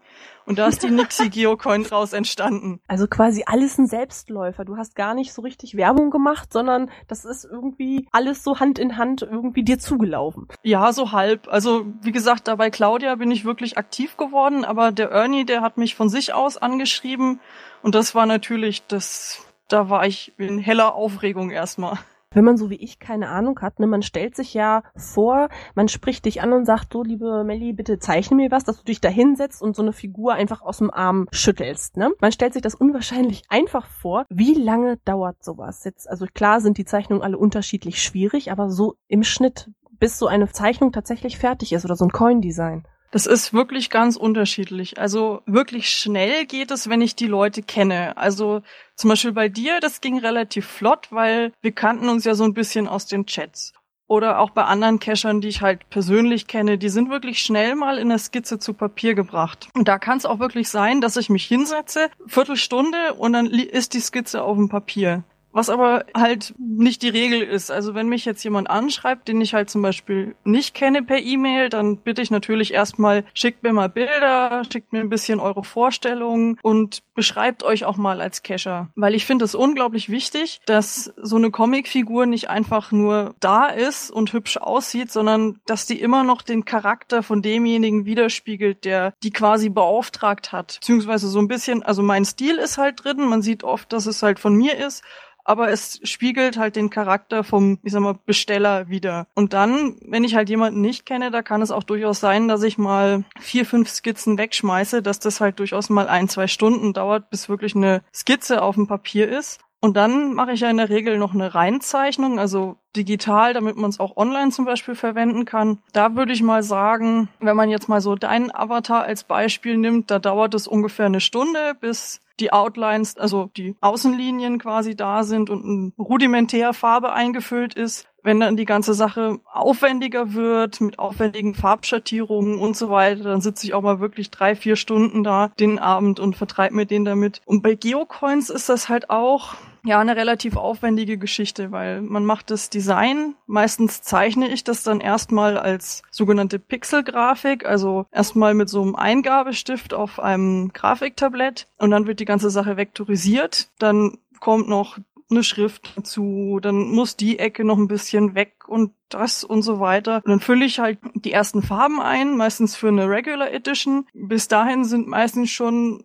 Und 0.47 0.59
da 0.59 0.67
ist 0.67 0.81
die 0.81 0.89
Nixie 0.89 1.29
Geocoin 1.29 1.83
draus 1.83 2.13
entstanden. 2.13 2.79
Also 2.87 3.05
quasi 3.07 3.43
alles 3.45 3.77
ein 3.77 3.85
Selbstläufer. 3.85 4.63
Du 4.63 4.77
hast 4.77 4.95
gar 4.95 5.13
nicht 5.13 5.33
so 5.33 5.41
richtig 5.41 5.75
Werbung 5.75 6.09
gemacht, 6.09 6.53
sondern 6.53 6.89
das 7.09 7.25
ist 7.25 7.43
irgendwie 7.43 8.07
alles 8.13 8.45
so 8.45 8.61
Hand 8.61 8.79
in 8.79 8.97
Hand 8.97 9.23
irgendwie 9.23 9.63
dir 9.63 9.77
zugelaufen. 9.77 10.47
Ja, 10.63 10.93
so 10.93 11.11
halb. 11.11 11.49
Also 11.49 11.85
wie 12.01 12.13
gesagt, 12.13 12.47
da 12.47 12.55
bei 12.55 12.69
Claudia 12.69 13.15
bin 13.15 13.29
ich 13.29 13.43
wirklich 13.43 13.77
aktiv 13.77 14.15
geworden, 14.15 14.63
aber 14.63 14.93
der 14.93 15.11
Ernie, 15.11 15.43
der 15.43 15.61
hat 15.61 15.77
mich 15.77 15.95
von 15.95 16.07
sich 16.07 16.33
aus 16.33 16.55
angeschrieben 16.55 17.41
und 17.81 17.93
das 17.93 18.15
war 18.15 18.25
natürlich 18.25 18.87
das, 18.87 19.45
da 19.67 19.89
war 19.89 20.07
ich 20.07 20.31
in 20.37 20.59
heller 20.59 20.95
Aufregung 20.95 21.51
erstmal. 21.51 21.99
Wenn 22.37 22.45
man 22.45 22.57
so 22.57 22.69
wie 22.69 22.75
ich 22.75 22.99
keine 22.99 23.29
Ahnung 23.29 23.59
hat, 23.61 23.79
ne, 23.79 23.87
man 23.87 24.03
stellt 24.03 24.35
sich 24.35 24.53
ja 24.53 24.83
vor, 24.95 25.49
man 25.73 25.87
spricht 25.87 26.25
dich 26.25 26.39
an 26.43 26.53
und 26.53 26.65
sagt, 26.65 26.93
so, 26.93 27.01
liebe 27.01 27.43
Melli, 27.43 27.73
bitte 27.73 27.97
zeichne 27.97 28.37
mir 28.37 28.51
was, 28.51 28.63
dass 28.63 28.77
du 28.77 28.83
dich 28.83 29.01
da 29.01 29.09
hinsetzt 29.09 29.59
und 29.59 29.75
so 29.75 29.81
eine 29.81 29.91
Figur 29.91 30.33
einfach 30.33 30.61
aus 30.61 30.77
dem 30.77 30.91
Arm 30.91 31.27
schüttelst, 31.31 31.97
ne? 31.97 32.11
Man 32.21 32.31
stellt 32.31 32.53
sich 32.53 32.61
das 32.61 32.75
unwahrscheinlich 32.75 33.41
einfach 33.49 33.87
vor. 33.87 34.25
Wie 34.29 34.53
lange 34.53 34.97
dauert 34.97 35.43
sowas 35.43 35.83
jetzt? 35.83 36.07
Also 36.07 36.27
klar 36.31 36.61
sind 36.61 36.77
die 36.77 36.85
Zeichnungen 36.85 37.23
alle 37.23 37.39
unterschiedlich 37.39 38.03
schwierig, 38.03 38.51
aber 38.51 38.69
so 38.69 38.97
im 39.07 39.23
Schnitt, 39.23 39.71
bis 39.99 40.19
so 40.19 40.27
eine 40.27 40.47
Zeichnung 40.47 40.91
tatsächlich 40.91 41.39
fertig 41.39 41.73
ist 41.73 41.85
oder 41.85 41.95
so 41.95 42.05
ein 42.05 42.11
Coin-Design. 42.11 42.85
Das 43.11 43.25
ist 43.25 43.53
wirklich 43.53 43.89
ganz 43.89 44.15
unterschiedlich. 44.17 44.99
Also 44.99 45.41
wirklich 45.45 45.89
schnell 45.89 46.45
geht 46.45 46.71
es, 46.71 46.89
wenn 46.89 47.01
ich 47.01 47.15
die 47.15 47.27
Leute 47.27 47.61
kenne. 47.61 48.17
Also 48.17 48.61
zum 48.95 49.09
Beispiel 49.09 49.31
bei 49.31 49.49
dir, 49.49 49.79
das 49.79 50.01
ging 50.01 50.19
relativ 50.19 50.67
flott, 50.67 51.07
weil 51.11 51.53
wir 51.61 51.71
kannten 51.71 52.09
uns 52.09 52.25
ja 52.25 52.35
so 52.35 52.43
ein 52.43 52.53
bisschen 52.53 52.87
aus 52.87 53.05
den 53.05 53.25
Chats. 53.25 53.73
Oder 54.09 54.39
auch 54.39 54.51
bei 54.51 54.63
anderen 54.63 54.99
Cachern, 54.99 55.41
die 55.41 55.49
ich 55.49 55.61
halt 55.61 55.89
persönlich 55.89 56.47
kenne, 56.47 56.77
die 56.77 56.87
sind 56.87 57.09
wirklich 57.09 57.39
schnell 57.39 57.75
mal 57.75 57.97
in 57.97 58.07
der 58.07 58.19
Skizze 58.19 58.57
zu 58.57 58.73
Papier 58.73 59.15
gebracht. 59.15 59.67
Und 59.73 59.89
da 59.89 59.99
kann 59.99 60.17
es 60.17 60.25
auch 60.25 60.39
wirklich 60.39 60.69
sein, 60.69 61.01
dass 61.01 61.17
ich 61.17 61.29
mich 61.29 61.45
hinsetze, 61.45 62.09
Viertelstunde 62.25 63.15
und 63.15 63.33
dann 63.33 63.47
ist 63.47 63.93
die 63.93 63.99
Skizze 63.99 64.43
auf 64.43 64.55
dem 64.55 64.69
Papier. 64.69 65.23
Was 65.51 65.69
aber 65.69 66.05
halt 66.15 66.53
nicht 66.57 67.01
die 67.01 67.09
Regel 67.09 67.41
ist. 67.41 67.71
Also 67.71 67.95
wenn 67.95 68.09
mich 68.09 68.25
jetzt 68.25 68.43
jemand 68.43 68.69
anschreibt, 68.69 69.27
den 69.27 69.41
ich 69.41 69.53
halt 69.53 69.69
zum 69.69 69.81
Beispiel 69.81 70.35
nicht 70.43 70.75
kenne 70.75 71.01
per 71.01 71.19
E-Mail, 71.19 71.69
dann 71.69 71.97
bitte 71.97 72.21
ich 72.21 72.29
natürlich 72.29 72.73
erstmal, 72.73 73.25
schickt 73.33 73.63
mir 73.63 73.73
mal 73.73 73.89
Bilder, 73.89 74.61
schickt 74.71 74.93
mir 74.93 74.99
ein 74.99 75.09
bisschen 75.09 75.39
eure 75.39 75.63
Vorstellungen 75.63 76.59
und 76.61 77.01
beschreibt 77.15 77.63
euch 77.63 77.85
auch 77.85 77.97
mal 77.97 78.21
als 78.21 78.43
Cacher. 78.43 78.89
Weil 78.95 79.15
ich 79.15 79.25
finde 79.25 79.45
es 79.45 79.55
unglaublich 79.55 80.09
wichtig, 80.09 80.59
dass 80.67 81.11
so 81.17 81.37
eine 81.37 81.49
Comicfigur 81.49 82.27
nicht 82.27 82.49
einfach 82.49 82.91
nur 82.91 83.33
da 83.39 83.67
ist 83.67 84.11
und 84.11 84.33
hübsch 84.33 84.57
aussieht, 84.57 85.11
sondern 85.11 85.59
dass 85.65 85.87
die 85.87 85.99
immer 85.99 86.23
noch 86.23 86.43
den 86.43 86.65
Charakter 86.65 87.23
von 87.23 87.41
demjenigen 87.41 88.05
widerspiegelt, 88.05 88.85
der 88.85 89.13
die 89.23 89.31
quasi 89.31 89.69
beauftragt 89.69 90.51
hat. 90.51 90.77
Beziehungsweise 90.81 91.27
so 91.27 91.39
ein 91.39 91.47
bisschen, 91.47 91.81
also 91.81 92.03
mein 92.03 92.25
Stil 92.25 92.57
ist 92.57 92.77
halt 92.77 93.03
drin, 93.03 93.25
man 93.25 93.41
sieht 93.41 93.63
oft, 93.63 93.91
dass 93.91 94.05
es 94.05 94.21
halt 94.21 94.39
von 94.39 94.53
mir 94.53 94.77
ist 94.77 95.03
aber 95.47 95.71
es 95.71 95.99
spiegelt 96.03 96.57
halt 96.57 96.75
den 96.75 96.89
Charakter 96.89 97.43
vom, 97.43 97.79
ich 97.81 97.93
sag 97.93 98.01
mal, 98.01 98.19
Besteller 98.25 98.89
wieder. 98.89 99.27
Und 99.33 99.53
dann, 99.53 99.95
wenn 100.05 100.25
ich 100.25 100.35
halt 100.35 100.49
jemanden 100.49 100.81
nicht 100.81 101.05
kenne, 101.05 101.31
da 101.31 101.41
kann 101.41 101.61
es 101.61 101.71
auch 101.71 101.83
durchaus 101.83 102.19
sein, 102.19 102.49
dass 102.49 102.63
ich 102.63 102.77
mal 102.77 103.23
vier, 103.39 103.65
fünf 103.65 103.89
Skizzen 103.89 104.37
wegschmeiße, 104.37 105.01
dass 105.01 105.19
das 105.19 105.39
halt 105.39 105.59
durchaus 105.59 105.89
mal 105.89 106.09
ein, 106.09 106.27
zwei 106.27 106.47
Stunden 106.47 106.91
dauert, 106.91 107.29
bis 107.29 107.47
wirklich 107.47 107.75
eine 107.75 108.03
Skizze 108.13 108.61
auf 108.61 108.75
dem 108.75 108.87
Papier 108.87 109.29
ist. 109.29 109.61
Und 109.79 109.95
dann 109.95 110.33
mache 110.33 110.53
ich 110.53 110.61
ja 110.61 110.69
in 110.69 110.77
der 110.77 110.89
Regel 110.89 111.17
noch 111.19 111.33
eine 111.33 111.53
Reinzeichnung, 111.53 112.39
also 112.39 112.77
digital, 112.95 113.53
damit 113.53 113.77
man 113.77 113.91
es 113.91 113.99
auch 113.99 114.17
online 114.17 114.49
zum 114.51 114.65
Beispiel 114.65 114.95
verwenden 114.95 115.45
kann. 115.45 115.79
Da 115.93 116.15
würde 116.15 116.33
ich 116.33 116.41
mal 116.41 116.63
sagen, 116.63 117.29
wenn 117.39 117.55
man 117.55 117.69
jetzt 117.69 117.87
mal 117.87 118.01
so 118.01 118.15
deinen 118.15 118.53
Avatar 118.53 119.03
als 119.03 119.23
Beispiel 119.23 119.77
nimmt, 119.77 120.09
da 120.09 120.17
dauert 120.17 120.55
es 120.55 120.67
ungefähr 120.67 121.05
eine 121.05 121.19
Stunde, 121.21 121.75
bis 121.79 122.21
die 122.39 122.51
Outlines, 122.53 123.17
also 123.17 123.49
die 123.55 123.75
Außenlinien 123.81 124.59
quasi 124.59 124.95
da 124.95 125.23
sind 125.23 125.49
und 125.49 125.65
ein 125.65 125.93
rudimentär 125.97 126.73
Farbe 126.73 127.13
eingefüllt 127.13 127.73
ist. 127.73 128.07
Wenn 128.27 128.41
dann 128.41 128.57
die 128.57 128.65
ganze 128.65 128.93
Sache 128.93 129.39
aufwendiger 129.45 130.33
wird, 130.33 130.81
mit 130.81 130.99
aufwendigen 130.99 131.53
Farbschattierungen 131.53 132.59
und 132.59 132.75
so 132.75 132.89
weiter, 132.89 133.23
dann 133.23 133.39
sitze 133.39 133.65
ich 133.65 133.73
auch 133.73 133.81
mal 133.81 134.01
wirklich 134.01 134.31
drei, 134.31 134.53
vier 134.53 134.75
Stunden 134.75 135.23
da 135.23 135.49
den 135.61 135.79
Abend 135.79 136.19
und 136.19 136.35
vertreibe 136.35 136.75
mir 136.75 136.85
den 136.85 137.05
damit. 137.05 137.41
Und 137.45 137.63
bei 137.63 137.75
Geocoins 137.75 138.49
ist 138.49 138.67
das 138.67 138.89
halt 138.89 139.09
auch, 139.09 139.53
ja, 139.85 140.01
eine 140.01 140.17
relativ 140.17 140.57
aufwendige 140.57 141.17
Geschichte, 141.17 141.71
weil 141.71 142.01
man 142.01 142.25
macht 142.25 142.51
das 142.51 142.69
Design. 142.69 143.35
Meistens 143.45 144.01
zeichne 144.01 144.49
ich 144.49 144.65
das 144.65 144.83
dann 144.83 144.99
erstmal 144.99 145.57
als 145.57 146.01
sogenannte 146.11 146.59
Pixelgrafik, 146.59 147.65
also 147.65 148.07
erstmal 148.11 148.55
mit 148.55 148.67
so 148.67 148.81
einem 148.81 148.97
Eingabestift 148.97 149.93
auf 149.93 150.19
einem 150.19 150.73
Grafiktablett 150.73 151.67
und 151.77 151.91
dann 151.91 152.07
wird 152.07 152.19
die 152.19 152.25
ganze 152.25 152.49
Sache 152.49 152.75
vektorisiert. 152.75 153.69
Dann 153.79 154.17
kommt 154.41 154.67
noch 154.67 154.97
eine 155.29 155.43
Schrift 155.43 155.93
dazu, 155.95 156.59
dann 156.61 156.89
muss 156.89 157.17
die 157.17 157.39
Ecke 157.39 157.63
noch 157.65 157.77
ein 157.77 157.87
bisschen 157.87 158.35
weg 158.35 158.67
und 158.67 158.93
das 159.09 159.43
und 159.43 159.61
so 159.61 159.79
weiter. 159.79 160.21
Und 160.23 160.29
dann 160.29 160.39
fülle 160.39 160.65
ich 160.65 160.79
halt 160.79 160.99
die 161.15 161.31
ersten 161.31 161.61
Farben 161.61 162.01
ein, 162.01 162.37
meistens 162.37 162.75
für 162.75 162.87
eine 162.87 163.09
Regular 163.09 163.51
Edition. 163.51 164.07
Bis 164.13 164.47
dahin 164.47 164.85
sind 164.85 165.07
meistens 165.07 165.51
schon 165.51 166.03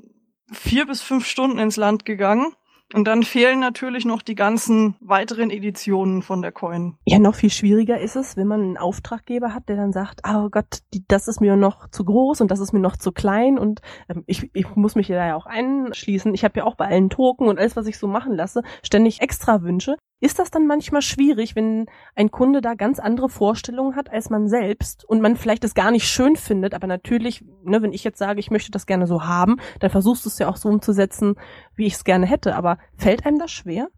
vier 0.50 0.86
bis 0.86 1.02
fünf 1.02 1.26
Stunden 1.26 1.58
ins 1.58 1.76
Land 1.76 2.04
gegangen. 2.04 2.54
Und 2.94 3.06
dann 3.06 3.22
fehlen 3.22 3.60
natürlich 3.60 4.04
noch 4.04 4.22
die 4.22 4.34
ganzen 4.34 4.96
weiteren 5.00 5.50
Editionen 5.50 6.22
von 6.22 6.42
der 6.42 6.52
Coin. 6.52 6.96
Ja, 7.06 7.18
noch 7.18 7.34
viel 7.34 7.50
schwieriger 7.50 7.98
ist 8.00 8.16
es, 8.16 8.36
wenn 8.36 8.46
man 8.46 8.60
einen 8.60 8.76
Auftraggeber 8.76 9.54
hat, 9.54 9.68
der 9.68 9.76
dann 9.76 9.92
sagt, 9.92 10.20
oh 10.28 10.48
Gott, 10.50 10.80
die, 10.92 11.04
das 11.08 11.28
ist 11.28 11.40
mir 11.40 11.56
noch 11.56 11.88
zu 11.90 12.04
groß 12.04 12.40
und 12.40 12.50
das 12.50 12.60
ist 12.60 12.72
mir 12.72 12.80
noch 12.80 12.96
zu 12.96 13.12
klein 13.12 13.58
und 13.58 13.80
ähm, 14.08 14.24
ich, 14.26 14.50
ich 14.52 14.76
muss 14.76 14.94
mich 14.94 15.08
da 15.08 15.26
ja 15.26 15.36
auch 15.36 15.46
einschließen. 15.46 16.34
Ich 16.34 16.44
habe 16.44 16.60
ja 16.60 16.64
auch 16.64 16.74
bei 16.74 16.86
allen 16.86 17.10
Token 17.10 17.48
und 17.48 17.58
alles, 17.58 17.76
was 17.76 17.86
ich 17.86 17.98
so 17.98 18.06
machen 18.06 18.34
lasse, 18.34 18.62
ständig 18.82 19.20
extra 19.20 19.62
Wünsche. 19.62 19.96
Ist 20.22 20.38
das 20.38 20.52
dann 20.52 20.68
manchmal 20.68 21.02
schwierig, 21.02 21.56
wenn 21.56 21.86
ein 22.14 22.30
Kunde 22.30 22.60
da 22.60 22.74
ganz 22.74 23.00
andere 23.00 23.28
Vorstellungen 23.28 23.96
hat 23.96 24.08
als 24.08 24.30
man 24.30 24.46
selbst 24.46 25.04
und 25.04 25.20
man 25.20 25.34
vielleicht 25.34 25.64
es 25.64 25.74
gar 25.74 25.90
nicht 25.90 26.06
schön 26.06 26.36
findet, 26.36 26.74
aber 26.74 26.86
natürlich, 26.86 27.44
ne, 27.64 27.82
wenn 27.82 27.92
ich 27.92 28.04
jetzt 28.04 28.18
sage, 28.18 28.38
ich 28.38 28.48
möchte 28.48 28.70
das 28.70 28.86
gerne 28.86 29.08
so 29.08 29.24
haben, 29.24 29.56
dann 29.80 29.90
versuchst 29.90 30.24
du 30.24 30.28
es 30.28 30.38
ja 30.38 30.46
auch 30.46 30.56
so 30.56 30.68
umzusetzen, 30.68 31.34
wie 31.74 31.86
ich 31.86 31.94
es 31.94 32.04
gerne 32.04 32.24
hätte. 32.24 32.54
Aber 32.54 32.78
fällt 32.96 33.26
einem 33.26 33.40
das 33.40 33.50
schwer? 33.50 33.88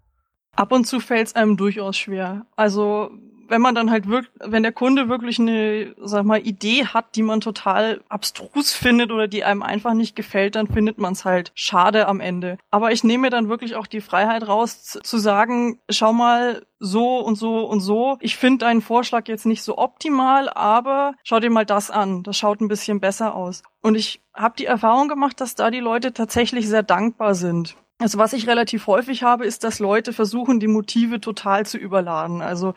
Ab 0.56 0.72
und 0.72 0.86
zu 0.86 0.98
fällt 0.98 1.26
es 1.26 1.34
einem 1.34 1.58
durchaus 1.58 1.98
schwer. 1.98 2.46
Also 2.56 3.10
wenn 3.48 3.60
man 3.60 3.74
dann 3.74 3.90
halt 3.90 4.08
wirklich, 4.08 4.32
wenn 4.40 4.62
der 4.62 4.72
Kunde 4.72 5.08
wirklich 5.08 5.38
eine, 5.38 5.94
sag 6.02 6.24
mal, 6.24 6.44
Idee 6.44 6.86
hat, 6.86 7.16
die 7.16 7.22
man 7.22 7.40
total 7.40 8.02
abstrus 8.08 8.72
findet 8.72 9.10
oder 9.10 9.28
die 9.28 9.44
einem 9.44 9.62
einfach 9.62 9.94
nicht 9.94 10.16
gefällt, 10.16 10.56
dann 10.56 10.66
findet 10.66 10.98
man 10.98 11.12
es 11.12 11.24
halt 11.24 11.52
schade 11.54 12.06
am 12.08 12.20
Ende. 12.20 12.58
Aber 12.70 12.92
ich 12.92 13.04
nehme 13.04 13.22
mir 13.22 13.30
dann 13.30 13.48
wirklich 13.48 13.76
auch 13.76 13.86
die 13.86 14.00
Freiheit 14.00 14.46
raus, 14.46 14.98
zu 15.02 15.18
sagen, 15.18 15.78
schau 15.88 16.12
mal, 16.12 16.62
so 16.80 17.18
und 17.18 17.36
so 17.36 17.64
und 17.64 17.80
so. 17.80 18.18
Ich 18.20 18.36
finde 18.36 18.66
deinen 18.66 18.82
Vorschlag 18.82 19.26
jetzt 19.26 19.46
nicht 19.46 19.62
so 19.62 19.78
optimal, 19.78 20.48
aber 20.50 21.14
schau 21.22 21.40
dir 21.40 21.50
mal 21.50 21.64
das 21.64 21.90
an. 21.90 22.22
Das 22.22 22.36
schaut 22.36 22.60
ein 22.60 22.68
bisschen 22.68 23.00
besser 23.00 23.34
aus. 23.34 23.62
Und 23.80 23.94
ich 23.94 24.20
habe 24.34 24.56
die 24.58 24.66
Erfahrung 24.66 25.08
gemacht, 25.08 25.40
dass 25.40 25.54
da 25.54 25.70
die 25.70 25.80
Leute 25.80 26.12
tatsächlich 26.12 26.68
sehr 26.68 26.82
dankbar 26.82 27.34
sind. 27.34 27.76
Also 27.98 28.18
was 28.18 28.32
ich 28.32 28.48
relativ 28.48 28.86
häufig 28.86 29.22
habe, 29.22 29.46
ist, 29.46 29.64
dass 29.64 29.78
Leute 29.78 30.12
versuchen, 30.12 30.58
die 30.58 30.66
Motive 30.66 31.20
total 31.20 31.64
zu 31.64 31.78
überladen. 31.78 32.42
Also 32.42 32.74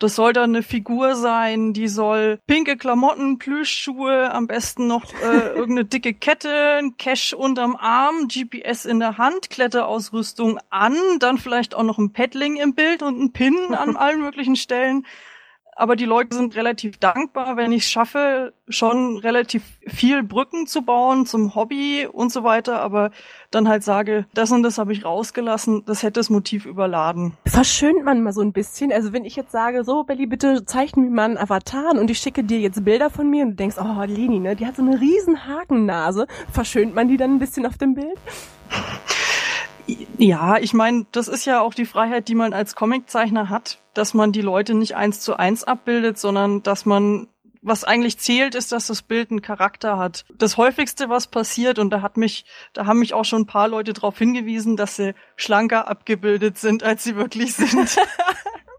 das 0.00 0.16
soll 0.16 0.32
dann 0.32 0.50
eine 0.50 0.62
Figur 0.62 1.14
sein, 1.14 1.72
die 1.72 1.86
soll 1.86 2.40
pinke 2.46 2.76
Klamotten, 2.76 3.38
Plüschschuhe, 3.38 4.32
am 4.32 4.46
besten 4.46 4.86
noch 4.86 5.12
äh, 5.22 5.48
irgendeine 5.54 5.84
dicke 5.84 6.14
Kette, 6.14 6.78
ein 6.78 6.96
Cash 6.96 7.34
unterm 7.34 7.76
Arm, 7.76 8.26
GPS 8.26 8.86
in 8.86 8.98
der 8.98 9.18
Hand, 9.18 9.50
Kletterausrüstung 9.50 10.58
an, 10.70 10.96
dann 11.20 11.38
vielleicht 11.38 11.74
auch 11.74 11.82
noch 11.82 11.98
ein 11.98 12.12
Paddling 12.12 12.56
im 12.56 12.74
Bild 12.74 13.02
und 13.02 13.20
ein 13.20 13.32
Pin 13.32 13.74
an 13.74 13.96
allen 14.00 14.20
möglichen 14.20 14.56
Stellen 14.56 15.06
aber 15.80 15.96
die 15.96 16.04
Leute 16.04 16.36
sind 16.36 16.56
relativ 16.56 16.98
dankbar, 16.98 17.56
wenn 17.56 17.72
ich 17.72 17.84
es 17.84 17.90
schaffe, 17.90 18.52
schon 18.68 19.16
relativ 19.16 19.62
viel 19.86 20.22
Brücken 20.22 20.66
zu 20.66 20.82
bauen 20.82 21.24
zum 21.24 21.54
Hobby 21.54 22.06
und 22.06 22.30
so 22.30 22.44
weiter, 22.44 22.82
aber 22.82 23.10
dann 23.50 23.66
halt 23.66 23.82
sage, 23.82 24.26
das 24.34 24.52
und 24.52 24.62
das 24.62 24.76
habe 24.76 24.92
ich 24.92 25.06
rausgelassen, 25.06 25.84
das 25.86 26.02
hätte 26.02 26.20
das 26.20 26.28
Motiv 26.28 26.66
überladen. 26.66 27.32
Verschönt 27.46 28.04
man 28.04 28.22
mal 28.22 28.34
so 28.34 28.42
ein 28.42 28.52
bisschen. 28.52 28.92
Also 28.92 29.14
wenn 29.14 29.24
ich 29.24 29.36
jetzt 29.36 29.52
sage, 29.52 29.82
so 29.82 30.04
Belly, 30.04 30.26
bitte 30.26 30.66
zeichne 30.66 31.02
mir 31.02 31.10
mal 31.10 31.24
einen 31.24 31.38
Avatar 31.38 31.92
und 31.92 32.10
ich 32.10 32.18
schicke 32.18 32.44
dir 32.44 32.60
jetzt 32.60 32.84
Bilder 32.84 33.08
von 33.08 33.30
mir 33.30 33.44
und 33.44 33.52
du 33.52 33.56
denkst, 33.56 33.76
oh 33.80 34.04
Leni, 34.04 34.38
ne, 34.38 34.56
die 34.56 34.66
hat 34.66 34.76
so 34.76 34.82
eine 34.82 35.00
riesen 35.00 35.46
Hakennase, 35.46 36.26
verschönt 36.52 36.94
man 36.94 37.08
die 37.08 37.16
dann 37.16 37.36
ein 37.36 37.38
bisschen 37.38 37.64
auf 37.64 37.78
dem 37.78 37.94
Bild? 37.94 38.18
Ja, 40.18 40.58
ich 40.58 40.74
meine, 40.74 41.06
das 41.12 41.28
ist 41.28 41.44
ja 41.44 41.60
auch 41.60 41.74
die 41.74 41.86
Freiheit, 41.86 42.28
die 42.28 42.34
man 42.34 42.52
als 42.52 42.74
Comiczeichner 42.74 43.48
hat, 43.48 43.82
dass 43.94 44.14
man 44.14 44.32
die 44.32 44.42
Leute 44.42 44.74
nicht 44.74 44.96
eins 44.96 45.20
zu 45.20 45.36
eins 45.36 45.64
abbildet, 45.64 46.18
sondern 46.18 46.62
dass 46.62 46.86
man 46.86 47.28
was 47.62 47.84
eigentlich 47.84 48.18
zählt, 48.18 48.54
ist, 48.54 48.72
dass 48.72 48.86
das 48.86 49.02
Bild 49.02 49.30
einen 49.30 49.42
Charakter 49.42 49.98
hat. 49.98 50.24
Das 50.34 50.56
häufigste, 50.56 51.08
was 51.08 51.26
passiert, 51.26 51.78
und 51.78 51.90
da 51.90 52.00
hat 52.00 52.16
mich, 52.16 52.46
da 52.72 52.86
haben 52.86 53.00
mich 53.00 53.12
auch 53.12 53.24
schon 53.24 53.42
ein 53.42 53.46
paar 53.46 53.68
Leute 53.68 53.92
darauf 53.92 54.16
hingewiesen, 54.16 54.76
dass 54.76 54.96
sie 54.96 55.14
schlanker 55.36 55.86
abgebildet 55.88 56.58
sind, 56.58 56.82
als 56.82 57.04
sie 57.04 57.16
wirklich 57.16 57.54
sind. 57.54 57.98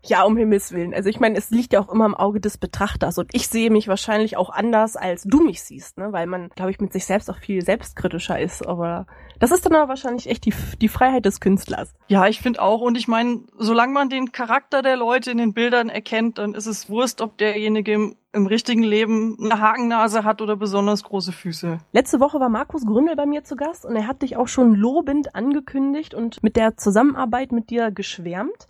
Ja, 0.03 0.24
um 0.24 0.36
Himmels 0.36 0.72
Willen. 0.72 0.96
Also 0.96 1.10
ich 1.10 1.20
meine, 1.20 1.38
es 1.38 1.51
liegt 1.51 1.74
ja 1.74 1.80
auch 1.80 1.89
immer 1.89 2.08
im 2.08 2.15
Auge 2.15 2.39
des 2.39 2.58
Betrachters 2.58 3.20
und 3.20 3.30
ich 3.34 3.48
sehe 3.48 3.70
mich 3.70 3.88
wahrscheinlich 3.88 4.36
auch 4.36 4.50
anders, 4.50 4.96
als 4.96 5.24
du 5.24 5.44
mich 5.44 5.62
siehst, 5.62 6.00
ne? 6.00 6.12
weil 6.12 6.25
man, 6.25 6.50
glaube 6.50 6.72
ich, 6.72 6.80
mit 6.80 6.91
sich 6.91 7.06
selbst 7.06 7.30
auch 7.30 7.38
viel 7.38 7.63
selbstkritischer 7.63 8.39
ist. 8.39 8.65
Aber 8.65 9.06
das 9.42 9.50
ist 9.50 9.66
dann 9.66 9.74
aber 9.74 9.90
wahrscheinlich 9.90 10.30
echt 10.30 10.46
die, 10.46 10.54
die 10.80 10.88
Freiheit 10.88 11.26
des 11.26 11.40
Künstlers. 11.40 11.96
Ja, 12.08 12.28
ich 12.28 12.40
finde 12.42 12.62
auch. 12.62 12.82
Und 12.82 12.96
ich 12.96 13.08
meine, 13.08 13.42
solange 13.58 13.92
man 13.92 14.08
den 14.08 14.32
Charakter 14.32 14.84
der 14.84 14.98
Leute 14.98 15.32
in 15.32 15.40
den 15.40 15.54
Bildern 15.54 15.90
erkennt, 15.90 16.38
dann 16.38 16.54
ist 16.54 16.68
es 16.68 16.92
Wurst, 16.92 17.22
ob 17.22 17.40
derjenige 17.40 17.92
im, 17.92 18.16
im 18.34 18.46
richtigen 18.46 18.84
Leben 18.84 19.36
eine 19.42 19.60
Hakennase 19.60 20.24
hat 20.24 20.44
oder 20.44 20.56
besonders 20.58 21.02
große 21.02 21.32
Füße. 21.32 21.80
Letzte 21.92 22.20
Woche 22.20 22.40
war 22.40 22.50
Markus 22.50 22.86
Gründel 22.86 23.16
bei 23.16 23.26
mir 23.26 23.44
zu 23.44 23.56
Gast 23.56 23.84
und 23.84 23.96
er 23.96 24.06
hat 24.06 24.22
dich 24.22 24.38
auch 24.38 24.48
schon 24.48 24.76
lobend 24.76 25.34
angekündigt 25.34 26.14
und 26.14 26.44
mit 26.44 26.56
der 26.56 26.78
Zusammenarbeit 26.78 27.52
mit 27.52 27.72
dir 27.72 27.90
geschwärmt. 27.90 28.68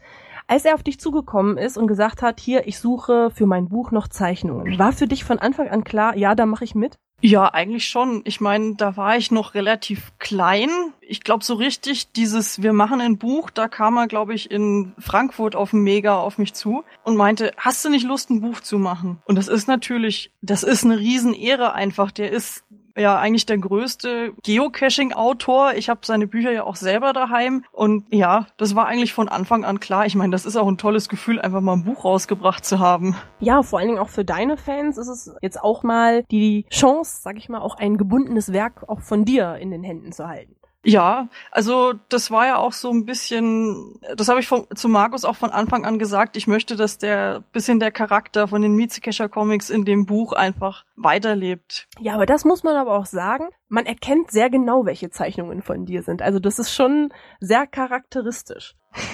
Als 0.48 0.64
er 0.64 0.76
auf 0.76 0.84
dich 0.84 1.02
zugekommen 1.02 1.58
ist 1.58 1.78
und 1.78 1.88
gesagt 1.88 2.22
hat, 2.22 2.40
hier, 2.40 2.66
ich 2.66 2.80
suche 2.80 3.30
für 3.30 3.46
mein 3.46 3.68
Buch 3.68 3.92
noch 3.92 4.08
Zeichnungen, 4.08 4.80
war 4.80 4.94
für 4.94 5.08
dich 5.08 5.26
von 5.26 5.38
Anfang 5.38 5.68
an 5.68 5.84
klar, 5.84 6.16
ja, 6.16 6.34
da 6.34 6.46
mache 6.46 6.64
ich 6.64 6.76
mit? 6.76 6.98
Ja, 7.22 7.54
eigentlich 7.54 7.88
schon. 7.88 8.22
Ich 8.26 8.42
meine, 8.42 8.76
da 8.76 8.98
war 8.98 9.16
ich 9.16 9.30
noch 9.30 9.54
relativ 9.54 10.12
klein. 10.18 10.70
Ich 11.02 11.22
glaube, 11.22 11.44
so 11.44 11.54
richtig 11.54 12.12
dieses 12.14 12.64
Wir 12.64 12.74
machen 12.74 13.00
ein 13.00 13.18
Buch, 13.18 13.52
da 13.52 13.68
kam 13.68 13.98
er, 13.98 14.08
glaube 14.08 14.34
ich, 14.34 14.50
in 14.50 14.94
Frankfurt 14.98 15.56
auf 15.56 15.70
dem 15.70 15.84
Mega 15.84 16.18
auf 16.18 16.40
mich 16.40 16.54
zu 16.54 16.84
und 17.04 17.18
meinte, 17.18 17.52
hast 17.58 17.86
du 17.86 17.90
nicht 17.90 18.06
Lust, 18.06 18.32
ein 18.32 18.42
Buch 18.42 18.62
zu 18.62 18.80
machen? 18.80 19.22
Und 19.26 19.36
das 19.36 19.48
ist 19.48 19.68
natürlich, 19.68 20.32
das 20.42 20.64
ist 20.64 20.84
eine 20.84 20.98
Riesenehre 20.98 21.74
einfach. 21.74 22.12
Der 22.12 22.32
ist 22.32 22.64
ja 22.98 23.18
eigentlich 23.18 23.46
der 23.46 23.58
größte 23.58 24.34
Geocaching-Autor. 24.44 25.74
Ich 25.76 25.90
habe 25.90 26.02
seine 26.04 26.28
Bücher 26.28 26.52
ja 26.52 26.64
auch 26.64 26.76
selber 26.76 27.14
daheim. 27.14 27.64
Und 27.72 28.06
ja, 28.12 28.48
das 28.58 28.76
war 28.76 28.88
eigentlich 28.88 29.14
von 29.14 29.30
Anfang 29.30 29.66
an 29.66 29.80
klar. 29.80 30.06
Ich 30.06 30.16
meine, 30.16 30.32
das 30.32 30.46
ist 30.46 30.56
auch 30.56 30.68
ein 30.68 30.78
tolles 30.78 31.10
Gefühl, 31.10 31.40
einfach 31.40 31.62
mal 31.62 31.74
ein 31.74 31.84
Buch 31.84 32.06
rausgebracht 32.06 32.66
zu 32.66 32.80
haben. 32.80 33.16
Ja, 33.40 33.64
vor 33.64 33.80
allen 33.80 33.90
Dingen 33.90 34.00
auch 34.00 34.10
für 34.10 34.26
deine 34.26 34.58
Fans 34.58 34.98
ist 34.98 35.08
es 35.08 35.34
jetzt 35.42 35.62
auch 35.62 35.84
mal 35.84 36.24
die 36.32 36.66
Chance, 36.70 37.20
sag 37.22 37.38
ich 37.38 37.50
mal, 37.50 37.60
auch 37.60 37.78
ein 37.78 37.98
gebundenes 37.98 38.54
Werk 38.54 38.88
auch 38.88 39.02
von 39.02 39.26
dir 39.26 39.56
in 39.56 39.72
den 39.72 39.84
Händen 39.84 40.12
zu 40.12 40.28
halten. 40.28 40.56
Ja, 40.84 41.28
also 41.52 41.94
das 42.10 42.32
war 42.32 42.48
ja 42.48 42.58
auch 42.58 42.74
so 42.74 42.90
ein 42.90 43.06
bisschen, 43.06 44.00
das 44.16 44.30
habe 44.30 44.40
ich 44.40 44.48
von, 44.48 44.66
zu 44.74 44.90
Markus 44.90 45.26
auch 45.26 45.36
von 45.36 45.52
Anfang 45.52 45.86
an 45.86 46.00
gesagt, 46.00 46.36
ich 46.36 46.48
möchte, 46.48 46.76
dass 46.76 46.98
der 46.98 47.44
bisschen 47.52 47.80
der 47.80 47.92
Charakter 47.92 48.48
von 48.48 48.64
den 48.64 48.74
Miezekescher 48.74 49.30
Comics 49.30 49.70
in 49.70 49.86
dem 49.86 50.08
Buch 50.08 50.34
einfach 50.34 50.86
weiterlebt. 50.96 51.88
Ja, 52.00 52.16
aber 52.16 52.26
das 52.26 52.46
muss 52.46 52.64
man 52.64 52.76
aber 52.78 52.98
auch 52.98 53.06
sagen, 53.06 53.50
man 53.70 53.86
erkennt 53.86 54.32
sehr 54.32 54.50
genau, 54.50 54.86
welche 54.86 55.12
Zeichnungen 55.12 55.62
von 55.62 55.86
dir 55.86 56.02
sind. 56.02 56.24
Also 56.24 56.40
das 56.40 56.58
ist 56.58 56.74
schon 56.74 57.14
sehr 57.40 57.68
charakteristisch. 57.68 58.76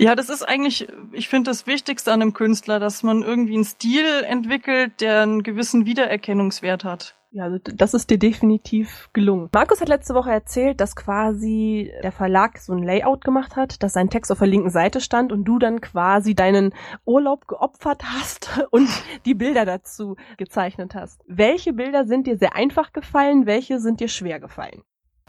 Ja, 0.00 0.14
das 0.14 0.28
ist 0.28 0.44
eigentlich, 0.44 0.86
ich 1.10 1.28
finde 1.28 1.50
das 1.50 1.66
Wichtigste 1.66 2.12
an 2.12 2.22
einem 2.22 2.32
Künstler, 2.32 2.78
dass 2.78 3.02
man 3.02 3.24
irgendwie 3.24 3.54
einen 3.54 3.64
Stil 3.64 4.06
entwickelt, 4.22 5.00
der 5.00 5.22
einen 5.22 5.42
gewissen 5.42 5.86
Wiedererkennungswert 5.86 6.84
hat. 6.84 7.16
Ja, 7.30 7.44
also 7.44 7.58
das 7.58 7.92
ist 7.92 8.08
dir 8.08 8.18
definitiv 8.18 9.10
gelungen. 9.12 9.50
Markus 9.52 9.82
hat 9.82 9.88
letzte 9.88 10.14
Woche 10.14 10.30
erzählt, 10.30 10.80
dass 10.80 10.96
quasi 10.96 11.92
der 12.02 12.10
Verlag 12.10 12.56
so 12.58 12.72
ein 12.72 12.82
Layout 12.82 13.22
gemacht 13.22 13.54
hat, 13.54 13.82
dass 13.82 13.92
sein 13.92 14.08
Text 14.08 14.32
auf 14.32 14.38
der 14.38 14.48
linken 14.48 14.70
Seite 14.70 15.02
stand 15.02 15.30
und 15.30 15.44
du 15.44 15.58
dann 15.58 15.82
quasi 15.82 16.34
deinen 16.34 16.72
Urlaub 17.04 17.46
geopfert 17.46 18.02
hast 18.02 18.66
und 18.70 18.88
die 19.26 19.34
Bilder 19.34 19.66
dazu 19.66 20.16
gezeichnet 20.38 20.94
hast. 20.94 21.22
Welche 21.26 21.74
Bilder 21.74 22.06
sind 22.06 22.26
dir 22.26 22.38
sehr 22.38 22.56
einfach 22.56 22.94
gefallen, 22.94 23.44
welche 23.44 23.78
sind 23.78 24.00
dir 24.00 24.08
schwer 24.08 24.40
gefallen? 24.40 24.82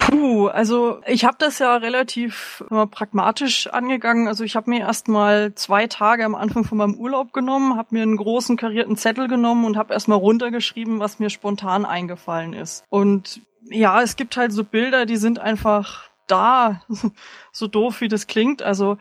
Puh, 0.10 0.48
also 0.48 1.02
ich 1.06 1.24
habe 1.24 1.38
das 1.40 1.60
ja 1.60 1.76
relativ 1.76 2.64
äh, 2.72 2.88
pragmatisch 2.88 3.68
angegangen. 3.68 4.28
Also 4.28 4.44
ich 4.44 4.56
habe 4.56 4.70
mir 4.70 4.80
erstmal 4.80 5.54
zwei 5.54 5.86
Tage 5.88 6.26
am 6.26 6.34
Anfang 6.34 6.64
von 6.64 6.80
meinem 6.80 6.96
Urlaub 6.96 7.32
genommen, 7.32 7.78
habe 7.78 7.90
mir 7.92 8.04
einen 8.04 8.18
großen 8.18 8.58
karierten 8.58 8.98
Zettel 8.98 9.28
genommen 9.28 9.66
und 9.66 9.78
habe 9.78 9.94
erstmal 9.94 10.18
runtergeschrieben, 10.18 11.00
was 11.00 11.20
mir 11.20 11.30
spontan 11.30 11.86
eingefallen 11.86 12.54
ist. 12.54 12.84
Und 12.90 13.42
ja, 13.70 14.02
es 14.02 14.16
gibt 14.16 14.36
halt 14.36 14.52
so 14.52 14.64
Bilder, 14.64 15.06
die 15.06 15.18
sind 15.18 15.38
einfach 15.38 16.10
da, 16.26 16.82
so 17.52 17.68
doof 17.68 18.02
wie 18.02 18.08
das 18.08 18.26
klingt. 18.26 18.64
Also 18.64 18.98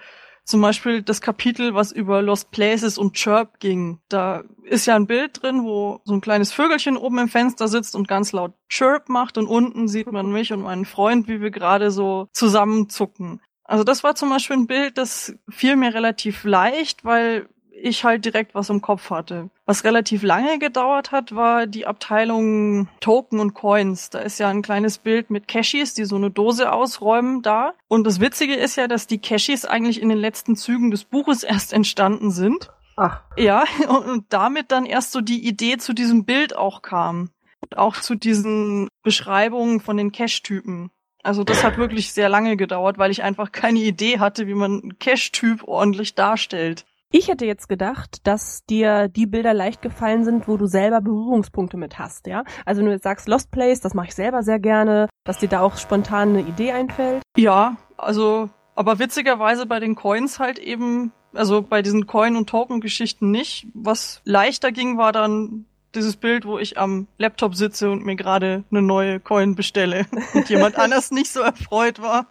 zum 0.49 0.63
Beispiel 0.63 1.03
das 1.03 1.21
Kapitel, 1.21 1.75
was 1.75 1.93
über 1.93 2.23
Lost 2.23 2.51
Places 2.51 2.97
und 2.97 3.13
Chirp 3.13 3.61
ging. 3.61 4.01
Da 4.09 4.45
ist 4.65 4.87
ja 4.87 4.97
ein 4.97 5.07
Bild 5.07 5.43
drin, 5.43 5.63
wo 5.63 6.01
so 6.05 6.15
ein 6.15 6.23
kleines 6.23 6.53
Vögelchen 6.53 6.97
oben 6.97 7.19
im 7.19 7.29
Fenster 7.29 7.69
sitzt 7.69 7.95
und 7.95 8.09
ganz 8.09 8.33
laut 8.33 8.55
Chirp 8.71 9.11
macht 9.11 9.37
und 9.37 9.47
unten 9.47 9.89
sieht 9.89 10.11
man 10.11 10.33
mich 10.33 10.51
und 10.51 10.63
meinen 10.63 10.87
Freund, 10.87 11.29
wie 11.29 11.43
wir 11.43 11.51
gerade 11.51 11.91
so 11.91 12.29
zusammenzucken. 12.33 13.43
Also 13.63 13.85
das 13.85 14.03
war 14.03 14.15
zum 14.15 14.31
Beispiel 14.31 14.57
ein 14.57 14.67
Bild, 14.67 14.97
das 14.97 15.35
fiel 15.51 15.77
mir 15.77 15.93
relativ 15.93 16.45
leicht, 16.45 17.05
weil 17.05 17.47
ich 17.83 18.05
halt 18.05 18.25
direkt 18.25 18.55
was 18.55 18.71
im 18.71 18.81
Kopf 18.81 19.11
hatte. 19.11 19.51
Was 19.67 19.85
relativ 19.85 20.23
lange 20.23 20.59
gedauert 20.59 21.13
hat, 21.13 21.35
war 21.35 21.67
die 21.67 21.87
Abteilung 21.87 22.89
Token 23.01 23.41
und 23.41 23.55
Coins. 23.55 24.11
Da 24.11 24.21
ist 24.21 24.39
ja 24.39 24.49
ein 24.49 24.63
kleines 24.63 24.99
Bild 24.99 25.31
mit 25.31 25.49
Cashies, 25.49 25.95
die 25.95 26.05
so 26.05 26.17
eine 26.17 26.31
Dose 26.31 26.73
ausräumen 26.73 27.43
da. 27.43 27.75
Und 27.89 28.07
das 28.07 28.21
Witzige 28.21 28.55
ist 28.55 28.77
ja, 28.77 28.89
dass 28.89 29.07
die 29.07 29.19
Cashies 29.19 29.65
eigentlich 29.65 30.01
in 30.01 30.09
den 30.09 30.19
letzten 30.19 30.57
Zügen 30.57 30.91
des 30.91 31.05
Buches 31.05 31.43
erst 31.43 31.73
entstanden 31.73 32.31
sind. 32.31 32.71
Ach. 32.97 33.23
Ja, 33.37 33.65
und 33.89 34.27
damit 34.29 34.73
dann 34.73 34.85
erst 34.85 35.13
so 35.13 35.21
die 35.21 35.47
Idee 35.47 35.79
zu 35.79 35.93
diesem 35.93 36.25
Bild 36.25 36.57
auch 36.57 36.83
kam. 36.83 37.31
Und 37.61 37.79
auch 37.79 37.97
zu 37.97 38.15
diesen 38.15 38.89
Beschreibungen 39.03 39.81
von 39.81 39.97
den 39.97 40.13
Cache-Typen. 40.13 40.91
Also 41.25 41.45
das 41.45 41.65
hat 41.65 41.77
wirklich 41.77 42.13
sehr 42.13 42.29
lange 42.29 42.57
gedauert, 42.57 42.97
weil 42.97 43.11
ich 43.11 43.23
einfach 43.23 43.51
keine 43.51 43.81
Idee 43.81 44.19
hatte, 44.19 44.47
wie 44.47 44.55
man 44.55 44.81
einen 44.81 44.99
Cache-Typ 44.99 45.65
ordentlich 45.65 46.15
darstellt. 46.15 46.87
Ich 47.11 47.29
hätte 47.29 47.47
jetzt 47.47 47.71
gedacht, 47.71 48.27
dass 48.27 48.67
dir 48.67 49.09
die 49.09 49.27
Bilder 49.27 49.55
leicht 49.55 49.81
gefallen 49.81 50.25
sind, 50.25 50.47
wo 50.47 50.59
du 50.59 50.67
selber 50.67 51.01
Berührungspunkte 51.01 51.79
mit 51.79 51.99
hast, 51.99 52.27
ja? 52.27 52.45
Also 52.67 52.81
wenn 52.81 52.87
du 52.87 52.93
jetzt 52.93 53.05
sagst 53.05 53.29
Lost 53.29 53.51
Place, 53.51 53.81
das 53.81 53.95
mache 53.95 54.09
ich 54.09 54.15
selber 54.15 54.43
sehr 54.43 54.59
gerne, 54.59 55.09
dass 55.25 55.39
dir 55.39 55.49
da 55.49 55.61
auch 55.61 55.79
spontan 55.79 56.31
eine 56.31 56.41
Idee 56.43 56.73
einfällt. 56.73 57.23
Ja, 57.35 57.79
also, 57.97 58.51
aber 58.75 58.99
witzigerweise 58.99 59.65
bei 59.65 59.81
den 59.81 59.95
Coins 59.95 60.39
halt 60.39 60.59
eben, 60.59 61.13
also 61.33 61.63
bei 61.63 61.81
diesen 61.81 62.07
Coin- 62.07 62.37
und 62.37 62.51
Token-Geschichten 62.51 63.31
nicht. 63.31 63.67
Was 63.73 64.21
leichter 64.25 64.71
ging, 64.71 64.99
war 64.99 65.13
dann 65.13 65.65
dieses 65.95 66.17
Bild, 66.17 66.45
wo 66.45 66.59
ich 66.59 66.77
am 66.77 67.07
Laptop 67.17 67.55
sitze 67.55 67.91
und 67.91 68.05
mir 68.05 68.17
gerade 68.17 68.65
eine 68.71 68.83
neue 68.83 69.19
Coin 69.19 69.55
bestelle 69.55 70.05
und 70.35 70.51
jemand 70.51 70.77
anders 70.77 71.11
nicht 71.11 71.33
so 71.33 71.41
erfreut 71.41 72.03
war. 72.03 72.27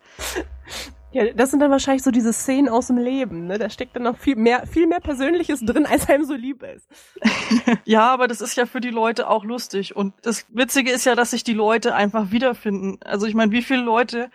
Ja, 1.11 1.31
das 1.33 1.51
sind 1.51 1.61
dann 1.61 1.71
wahrscheinlich 1.71 2.03
so 2.03 2.11
diese 2.11 2.33
Szenen 2.33 2.67
aus 2.67 2.87
dem 2.87 2.97
Leben, 2.97 3.47
ne? 3.47 3.57
Da 3.57 3.69
steckt 3.69 3.95
dann 3.95 4.03
noch 4.03 4.17
viel 4.17 4.35
mehr, 4.35 4.67
viel 4.67 4.87
mehr 4.87 4.99
Persönliches 4.99 5.61
drin, 5.65 5.85
als 5.85 6.09
einem 6.09 6.25
so 6.25 6.33
lieb 6.33 6.63
ist. 6.63 6.87
ja, 7.85 8.11
aber 8.11 8.27
das 8.27 8.41
ist 8.41 8.57
ja 8.57 8.65
für 8.65 8.81
die 8.81 8.89
Leute 8.89 9.29
auch 9.29 9.45
lustig. 9.45 9.95
Und 9.95 10.13
das 10.21 10.45
Witzige 10.49 10.91
ist 10.91 11.05
ja, 11.05 11.15
dass 11.15 11.31
sich 11.31 11.43
die 11.43 11.53
Leute 11.53 11.95
einfach 11.95 12.31
wiederfinden. 12.31 12.99
Also 13.05 13.25
ich 13.25 13.35
meine, 13.35 13.51
wie 13.53 13.61
viele 13.61 13.81
Leute 13.81 14.29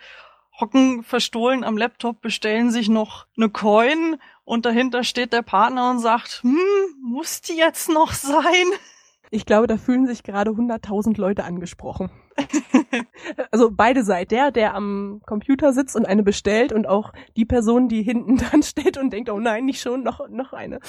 hocken 0.59 1.03
verstohlen 1.03 1.63
am 1.63 1.77
Laptop, 1.77 2.21
bestellen 2.21 2.71
sich 2.71 2.89
noch 2.89 3.27
eine 3.37 3.49
Coin 3.49 4.17
und 4.43 4.65
dahinter 4.65 5.03
steht 5.03 5.33
der 5.33 5.41
Partner 5.41 5.91
und 5.91 5.99
sagt, 5.99 6.41
hm, 6.43 6.57
muss 7.01 7.41
die 7.41 7.55
jetzt 7.55 7.89
noch 7.89 8.13
sein? 8.13 8.43
Ich 9.33 9.47
glaube, 9.47 9.65
da 9.65 9.77
fühlen 9.77 10.05
sich 10.05 10.21
gerade 10.21 10.51
100.000 10.51 11.19
Leute 11.19 11.43
angesprochen. 11.43 12.11
also 13.51 13.71
beide 13.71 14.03
Seiten. 14.03 14.29
Der, 14.29 14.51
der 14.51 14.75
am 14.75 15.21
Computer 15.25 15.73
sitzt 15.73 15.95
und 15.95 16.05
eine 16.05 16.21
bestellt 16.21 16.71
und 16.71 16.87
auch 16.87 17.13
die 17.35 17.45
Person, 17.45 17.87
die 17.87 18.03
hinten 18.03 18.37
dran 18.37 18.61
steht 18.61 18.95
und 18.95 19.11
denkt, 19.11 19.31
oh 19.31 19.39
nein, 19.39 19.65
nicht 19.65 19.81
schon, 19.81 20.03
noch, 20.03 20.29
noch 20.29 20.53
eine. 20.53 20.79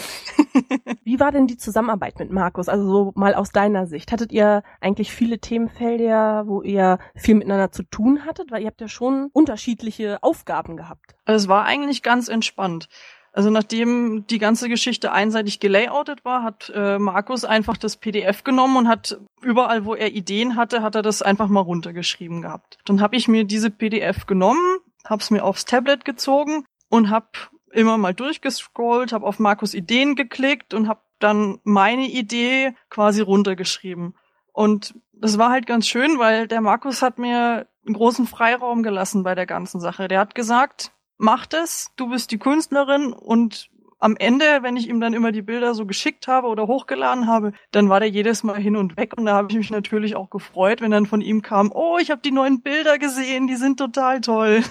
Wie 1.05 1.19
war 1.21 1.33
denn 1.33 1.47
die 1.47 1.57
Zusammenarbeit 1.57 2.19
mit 2.19 2.31
Markus? 2.31 2.69
Also 2.69 2.87
so 2.87 3.13
mal 3.15 3.35
aus 3.35 3.51
deiner 3.51 3.87
Sicht. 3.87 4.13
Hattet 4.13 4.31
ihr 4.31 4.63
eigentlich 4.79 5.11
viele 5.11 5.39
Themenfelder, 5.39 6.47
wo 6.47 6.61
ihr 6.61 6.99
viel 7.17 7.37
miteinander 7.37 7.73
zu 7.73 7.83
tun 7.83 8.27
hattet? 8.27 8.51
Weil 8.51 8.61
ihr 8.61 8.69
habt 8.69 8.83
ja 8.83 8.89
schon 8.89 9.31
unterschiedliche 9.33 10.23
Aufgaben 10.23 10.77
gehabt. 10.77 11.17
Es 11.25 11.49
war 11.49 11.65
eigentlich 11.65 12.03
ganz 12.03 12.29
entspannt. 12.29 12.89
Also 13.35 13.51
nachdem 13.51 14.29
die 14.29 14.39
ganze 14.39 14.69
Geschichte 14.69 15.11
einseitig 15.11 15.59
gelayoutet 15.59 16.25
war, 16.25 16.45
hat 16.45 16.71
äh, 16.73 17.01
Markus 17.01 17.45
einfach 17.45 17.77
das 17.77 17.97
PDF 17.97 18.45
genommen 18.45 18.77
und 18.77 18.89
hat 18.89 19.19
überall, 19.43 19.85
wo 19.85 19.97
er 19.97 20.13
Ideen 20.13 20.55
hatte, 20.55 20.83
hat 20.83 20.95
er 20.95 21.03
das 21.03 21.21
einfach 21.21 21.49
mal 21.49 21.61
runtergeschrieben 21.61 22.43
gehabt. 22.43 22.79
Dann 22.85 23.01
habe 23.01 23.17
ich 23.17 23.27
mir 23.27 23.43
diese 23.43 23.71
PDF 23.71 24.27
genommen, 24.27 24.79
hab's 25.05 25.33
mir 25.33 25.45
aufs 25.45 25.65
Tablet 25.65 26.05
gezogen 26.05 26.65
und 26.89 27.11
hab 27.11 27.51
immer 27.73 27.99
mal 27.99 28.15
durchgescrollt, 28.15 29.13
hab 29.13 29.25
auf 29.25 29.41
Markus 29.41 29.75
Ideen 29.75 30.15
geklickt 30.15 30.73
und 30.73 30.87
hab 30.87 31.03
dann 31.19 31.59
meine 31.65 32.07
Idee 32.07 32.77
quasi 32.89 33.21
runtergeschrieben. 33.21 34.15
Und 34.53 34.95
das 35.13 35.39
war 35.39 35.51
halt 35.51 35.67
ganz 35.67 35.89
schön, 35.89 36.21
weil 36.21 36.47
der 36.47 36.61
Markus 36.61 37.03
hat 37.03 37.19
mir 37.19 37.67
einen 37.85 37.95
großen 37.95 38.29
Freiraum 38.29 38.85
gelassen 38.85 39.25
bei 39.25 39.35
der 39.35 39.47
ganzen 39.47 39.81
Sache. 39.81 40.07
Der 40.07 40.21
hat 40.21 40.37
gesagt, 40.37 40.93
mach 41.19 41.47
das, 41.47 41.89
du 41.97 42.09
bist 42.09 42.31
die 42.31 42.39
Künstlerin 42.39 43.13
und 43.13 43.71
am 43.99 44.17
Ende, 44.17 44.45
wenn 44.61 44.77
ich 44.77 44.89
ihm 44.89 45.01
dann 45.01 45.15
immer 45.15 45.33
die 45.33 45.41
Bilder 45.41 45.75
so 45.75 45.87
geschickt 45.87 46.29
habe 46.29 46.49
oder 46.49 46.67
hochgeladen 46.67 47.27
habe, 47.27 47.53
dann 47.71 47.89
war 47.89 48.01
der 48.01 48.11
jedes 48.11 48.43
Mal 48.43 48.59
hin 48.59 48.77
und 48.77 48.99
weg 48.99 49.15
und 49.17 49.25
da 49.25 49.35
habe 49.35 49.49
ich 49.51 49.57
mich 49.57 49.71
natürlich 49.71 50.15
auch 50.15 50.29
gefreut, 50.29 50.83
wenn 50.83 50.91
dann 50.91 51.07
von 51.07 51.23
ihm 51.23 51.41
kam, 51.41 51.73
oh, 51.73 51.97
ich 51.99 52.11
habe 52.11 52.21
die 52.21 52.31
neuen 52.31 52.61
Bilder 52.61 52.99
gesehen, 52.99 53.47
die 53.47 53.57
sind 53.57 53.79
total 53.79 54.21
toll. 54.21 54.63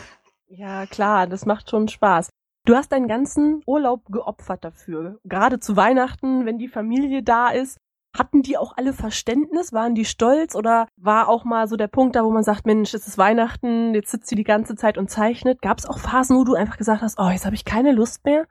Ja, 0.47 0.85
klar, 0.85 1.25
das 1.25 1.47
macht 1.47 1.71
schon 1.71 1.87
Spaß. 1.87 2.29
Du 2.65 2.75
hast 2.75 2.91
deinen 2.91 3.07
ganzen 3.07 3.63
Urlaub 3.65 4.05
geopfert 4.05 4.63
dafür. 4.63 5.19
Gerade 5.23 5.59
zu 5.59 5.75
Weihnachten, 5.75 6.45
wenn 6.45 6.59
die 6.59 6.67
Familie 6.67 7.23
da 7.23 7.49
ist. 7.49 7.77
Hatten 8.17 8.43
die 8.43 8.57
auch 8.57 8.73
alle 8.77 8.93
Verständnis? 8.93 9.73
Waren 9.73 9.95
die 9.95 10.05
stolz? 10.05 10.55
Oder 10.55 10.87
war 10.97 11.29
auch 11.29 11.43
mal 11.43 11.67
so 11.67 11.75
der 11.75 11.87
Punkt 11.87 12.15
da, 12.15 12.23
wo 12.23 12.31
man 12.31 12.43
sagt, 12.43 12.65
Mensch, 12.65 12.93
es 12.93 13.07
ist 13.07 13.17
Weihnachten, 13.17 13.93
jetzt 13.95 14.11
sitzt 14.11 14.27
sie 14.27 14.35
die 14.35 14.43
ganze 14.43 14.75
Zeit 14.75 14.97
und 14.97 15.09
zeichnet? 15.09 15.61
Gab 15.61 15.79
es 15.79 15.85
auch 15.85 15.99
Phasen, 15.99 16.37
wo 16.37 16.43
du 16.43 16.53
einfach 16.53 16.77
gesagt 16.77 17.01
hast, 17.01 17.19
oh, 17.19 17.29
jetzt 17.29 17.45
habe 17.45 17.55
ich 17.55 17.65
keine 17.65 17.91
Lust 17.91 18.23
mehr? 18.25 18.45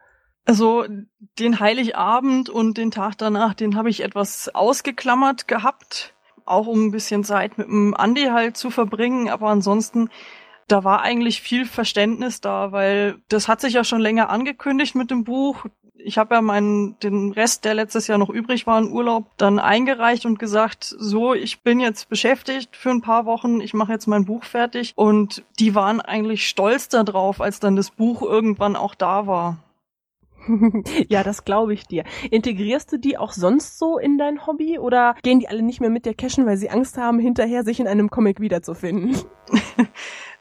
Also 0.44 0.84
den 1.38 1.60
Heiligabend 1.60 2.50
und 2.50 2.76
den 2.76 2.90
Tag 2.90 3.16
danach, 3.18 3.54
den 3.54 3.76
habe 3.76 3.90
ich 3.90 4.02
etwas 4.02 4.52
ausgeklammert 4.52 5.46
gehabt, 5.46 6.14
auch 6.44 6.66
um 6.66 6.86
ein 6.86 6.90
bisschen 6.90 7.22
Zeit 7.22 7.58
mit 7.58 7.68
dem 7.68 7.94
Andi 7.94 8.24
halt 8.24 8.56
zu 8.56 8.70
verbringen. 8.70 9.28
Aber 9.28 9.48
ansonsten 9.48 10.10
da 10.68 10.84
war 10.84 11.02
eigentlich 11.02 11.42
viel 11.42 11.66
Verständnis 11.66 12.40
da, 12.40 12.72
weil 12.72 13.20
das 13.28 13.46
hat 13.46 13.60
sich 13.60 13.74
ja 13.74 13.84
schon 13.84 14.00
länger 14.00 14.30
angekündigt 14.30 14.94
mit 14.94 15.10
dem 15.10 15.22
Buch. 15.24 15.66
Ich 16.04 16.18
habe 16.18 16.34
ja 16.34 16.42
meinen 16.42 16.98
den 17.00 17.32
Rest, 17.32 17.64
der 17.64 17.74
letztes 17.74 18.06
Jahr 18.06 18.18
noch 18.18 18.30
übrig 18.30 18.66
war, 18.66 18.78
in 18.78 18.90
Urlaub, 18.90 19.26
dann 19.36 19.58
eingereicht 19.58 20.26
und 20.26 20.38
gesagt, 20.38 20.84
so, 20.84 21.34
ich 21.34 21.62
bin 21.62 21.80
jetzt 21.80 22.08
beschäftigt 22.08 22.76
für 22.76 22.90
ein 22.90 23.02
paar 23.02 23.26
Wochen, 23.26 23.60
ich 23.60 23.74
mache 23.74 23.92
jetzt 23.92 24.06
mein 24.06 24.24
Buch 24.24 24.44
fertig. 24.44 24.92
Und 24.96 25.44
die 25.58 25.74
waren 25.74 26.00
eigentlich 26.00 26.48
stolz 26.48 26.88
darauf, 26.88 27.40
als 27.40 27.60
dann 27.60 27.76
das 27.76 27.90
Buch 27.90 28.22
irgendwann 28.22 28.76
auch 28.76 28.94
da 28.94 29.26
war. 29.26 29.58
ja, 31.08 31.22
das 31.22 31.44
glaube 31.44 31.72
ich 31.72 31.86
dir. 31.86 32.04
Integrierst 32.30 32.92
du 32.92 32.98
die 32.98 33.16
auch 33.16 33.32
sonst 33.32 33.78
so 33.78 33.98
in 33.98 34.18
dein 34.18 34.46
Hobby 34.46 34.78
oder 34.78 35.14
gehen 35.22 35.38
die 35.38 35.48
alle 35.48 35.62
nicht 35.62 35.80
mehr 35.80 35.90
mit 35.90 36.04
dir 36.04 36.14
cashen, 36.14 36.46
weil 36.46 36.56
sie 36.56 36.70
Angst 36.70 36.98
haben, 36.98 37.18
hinterher 37.18 37.62
sich 37.62 37.80
in 37.80 37.86
einem 37.86 38.10
Comic 38.10 38.40
wiederzufinden? 38.40 39.16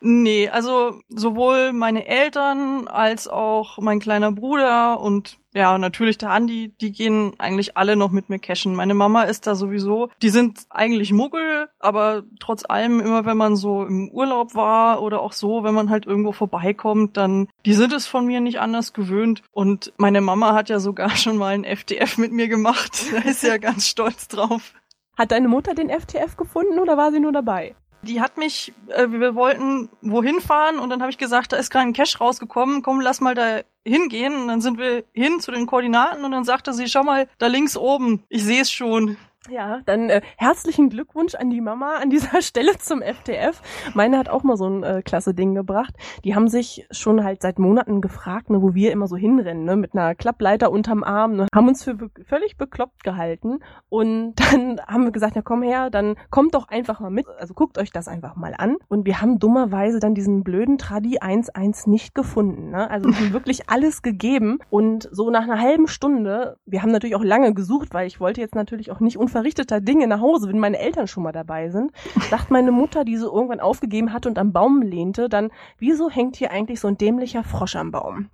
Nee, 0.04 0.50
also 0.50 1.00
sowohl 1.10 1.74
meine 1.74 2.08
Eltern 2.08 2.88
als 2.88 3.28
auch 3.28 3.78
mein 3.78 4.00
kleiner 4.00 4.32
Bruder 4.32 5.00
und 5.00 5.38
ja, 5.53 5.77
natürlich 5.77 6.17
der 6.17 6.31
Andi, 6.31 6.73
die 6.79 6.91
gehen 6.91 7.33
eigentlich 7.37 7.75
alle 7.75 7.95
noch 7.95 8.11
mit 8.11 8.29
mir 8.29 8.39
cashen. 8.39 8.73
Meine 8.73 8.93
Mama 8.93 9.23
ist 9.23 9.47
da 9.47 9.55
sowieso, 9.55 10.09
die 10.21 10.29
sind 10.29 10.65
eigentlich 10.69 11.11
Muggel, 11.11 11.69
aber 11.79 12.23
trotz 12.39 12.63
allem 12.67 12.99
immer, 13.01 13.25
wenn 13.25 13.37
man 13.37 13.55
so 13.55 13.83
im 13.83 14.09
Urlaub 14.09 14.55
war 14.55 15.01
oder 15.01 15.21
auch 15.21 15.33
so, 15.33 15.63
wenn 15.63 15.73
man 15.73 15.89
halt 15.89 16.05
irgendwo 16.05 16.31
vorbeikommt, 16.31 17.17
dann, 17.17 17.49
die 17.65 17.73
sind 17.73 17.91
es 17.91 18.07
von 18.07 18.25
mir 18.25 18.39
nicht 18.39 18.59
anders 18.59 18.93
gewöhnt. 18.93 19.43
Und 19.51 19.91
meine 19.97 20.21
Mama 20.21 20.53
hat 20.53 20.69
ja 20.69 20.79
sogar 20.79 21.09
schon 21.17 21.37
mal 21.37 21.53
ein 21.53 21.65
FDF 21.65 22.17
mit 22.17 22.31
mir 22.31 22.47
gemacht. 22.47 23.07
Da 23.11 23.29
ist 23.29 23.41
sie 23.41 23.47
ja 23.47 23.57
ganz 23.59 23.87
stolz 23.87 24.27
drauf. 24.27 24.73
Hat 25.17 25.31
deine 25.31 25.49
Mutter 25.49 25.75
den 25.75 25.89
FTF 25.89 26.37
gefunden 26.37 26.79
oder 26.79 26.95
war 26.97 27.11
sie 27.11 27.19
nur 27.19 27.33
dabei? 27.33 27.75
Die 28.03 28.21
hat 28.21 28.37
mich, 28.37 28.73
äh, 28.87 29.07
wir 29.09 29.35
wollten 29.35 29.89
wohin 30.01 30.41
fahren 30.41 30.79
und 30.79 30.89
dann 30.89 31.01
habe 31.01 31.11
ich 31.11 31.17
gesagt, 31.17 31.51
da 31.51 31.57
ist 31.57 31.69
gerade 31.69 31.87
ein 31.87 31.93
Cash 31.93 32.19
rausgekommen, 32.19 32.81
komm, 32.81 33.01
lass 33.01 33.21
mal 33.21 33.35
da 33.35 33.61
hingehen. 33.85 34.35
Und 34.35 34.47
dann 34.47 34.61
sind 34.61 34.77
wir 34.77 35.03
hin 35.13 35.39
zu 35.39 35.51
den 35.51 35.67
Koordinaten 35.67 36.23
und 36.23 36.31
dann 36.31 36.43
sagte 36.43 36.73
sie, 36.73 36.87
schau 36.87 37.03
mal, 37.03 37.27
da 37.37 37.47
links 37.47 37.77
oben, 37.77 38.23
ich 38.29 38.43
sehe 38.43 38.61
es 38.61 38.71
schon. 38.71 39.17
Ja, 39.49 39.80
dann 39.88 40.12
äh, 40.12 40.21
herzlichen 40.38 40.91
Glückwunsch 40.91 41.34
an 41.34 41.49
die 41.49 41.62
Mama 41.62 41.95
an 41.95 42.12
dieser 42.12 42.41
Stelle 42.43 42.77
zum 42.77 43.01
FTF. 43.01 43.60
Meine 43.95 44.19
hat 44.19 44.30
auch 44.30 44.43
mal 44.43 44.56
so 44.56 44.67
ein 44.67 44.84
äh, 44.84 45.01
klasse 45.01 45.34
Ding 45.34 45.56
gebracht. 45.56 45.95
Die 46.23 46.36
haben 46.36 46.47
sich 46.47 46.86
schon 46.91 47.23
halt 47.23 47.41
seit 47.41 47.58
Monaten 47.58 48.01
gefragt, 48.01 48.51
ne, 48.51 48.62
wo 48.62 48.75
wir 48.75 48.91
immer 48.91 49.08
so 49.08 49.17
hinrennen, 49.17 49.65
ne, 49.65 49.75
mit 49.75 49.95
einer 49.95 50.13
Klappleiter 50.13 50.71
unterm 50.71 51.04
Arm, 51.04 51.36
ne, 51.36 51.47
haben 51.56 51.67
uns 51.67 51.84
für 51.84 51.95
be 51.95 52.12
völlig 52.23 52.56
bekloppt 52.58 53.04
gehalten 53.04 53.62
und 53.89 54.36
dann 54.36 54.80
haben 54.88 55.06
wir 55.06 55.12
gesagt, 55.12 55.36
ja 55.36 55.41
komm 55.41 55.63
her, 55.63 55.89
dann 55.89 56.17
kommt 56.30 56.54
doch 56.54 56.67
einfach 56.67 56.99
mal 56.99 57.10
mit, 57.10 57.25
also 57.39 57.56
guckt 57.56 57.80
euch 57.80 57.91
das 57.91 58.08
einfach 58.08 58.36
mal 58.36 58.54
an 58.56 58.77
und 58.89 59.08
wir 59.08 59.21
haben 59.21 59.39
dummerweise 59.39 59.99
dann 59.99 60.13
diesen 60.13 60.43
blöden 60.43 60.77
Tradi 60.77 61.17
1.1 61.17 61.89
nicht 61.89 62.13
gefunden, 62.13 62.69
ne? 62.69 62.91
Also 62.91 63.10
wir 63.10 63.15
haben 63.15 63.34
wirklich 63.34 63.71
alles 63.71 64.04
gegeben 64.04 64.60
und 64.69 65.10
so 65.12 65.32
nach 65.32 65.43
einer 65.43 65.60
halben 65.60 65.88
Stunde, 65.88 66.58
wir 66.67 66.84
haben 66.84 66.91
natürlich 66.91 67.15
auch 67.15 67.23
lange 67.23 67.56
gesucht, 67.56 67.91
weil 67.95 68.06
ich 68.06 68.19
wollte 68.19 68.39
jetzt 68.39 68.54
natürlich 68.54 68.91
auch 68.91 68.99
nicht 68.99 69.17
unverrichteter 69.31 69.79
Dinge 69.79 70.07
nach 70.07 70.19
Hause, 70.19 70.49
wenn 70.49 70.59
meine 70.59 70.77
Eltern 70.77 71.07
schon 71.07 71.23
mal 71.23 71.31
dabei 71.31 71.69
sind. 71.69 71.91
Dachte 72.29 72.51
meine 72.51 72.71
Mutter, 72.71 73.05
die 73.05 73.15
so 73.15 73.33
irgendwann 73.33 73.61
aufgegeben 73.61 74.11
hatte 74.11 74.27
und 74.27 74.37
am 74.37 74.51
Baum 74.51 74.81
lehnte, 74.81 75.29
dann, 75.29 75.51
wieso 75.79 76.09
hängt 76.09 76.35
hier 76.35 76.51
eigentlich 76.51 76.79
so 76.81 76.89
ein 76.89 76.97
dämlicher 76.97 77.43
Frosch 77.43 77.75
am 77.75 77.91
Baum? 77.91 78.29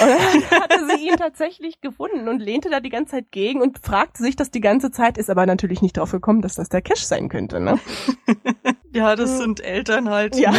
Und 0.00 0.08
dann 0.08 0.60
hatte 0.62 0.86
sie 0.88 1.08
ihn 1.08 1.16
tatsächlich 1.16 1.80
gefunden 1.80 2.26
und 2.28 2.40
lehnte 2.40 2.70
da 2.70 2.80
die 2.80 2.88
ganze 2.88 3.12
Zeit 3.12 3.30
gegen 3.30 3.60
und 3.60 3.78
fragte 3.78 4.22
sich 4.22 4.34
das 4.34 4.50
die 4.50 4.60
ganze 4.60 4.90
Zeit, 4.90 5.18
ist 5.18 5.30
aber 5.30 5.44
natürlich 5.46 5.82
nicht 5.82 5.98
drauf 5.98 6.10
gekommen, 6.10 6.40
dass 6.40 6.54
das 6.54 6.68
der 6.70 6.80
Cash 6.80 7.04
sein 7.04 7.28
könnte, 7.28 7.60
ne? 7.60 7.78
ja, 8.92 9.14
das 9.14 9.38
sind 9.38 9.60
Eltern 9.60 10.08
halt. 10.08 10.36
Ja. 10.36 10.52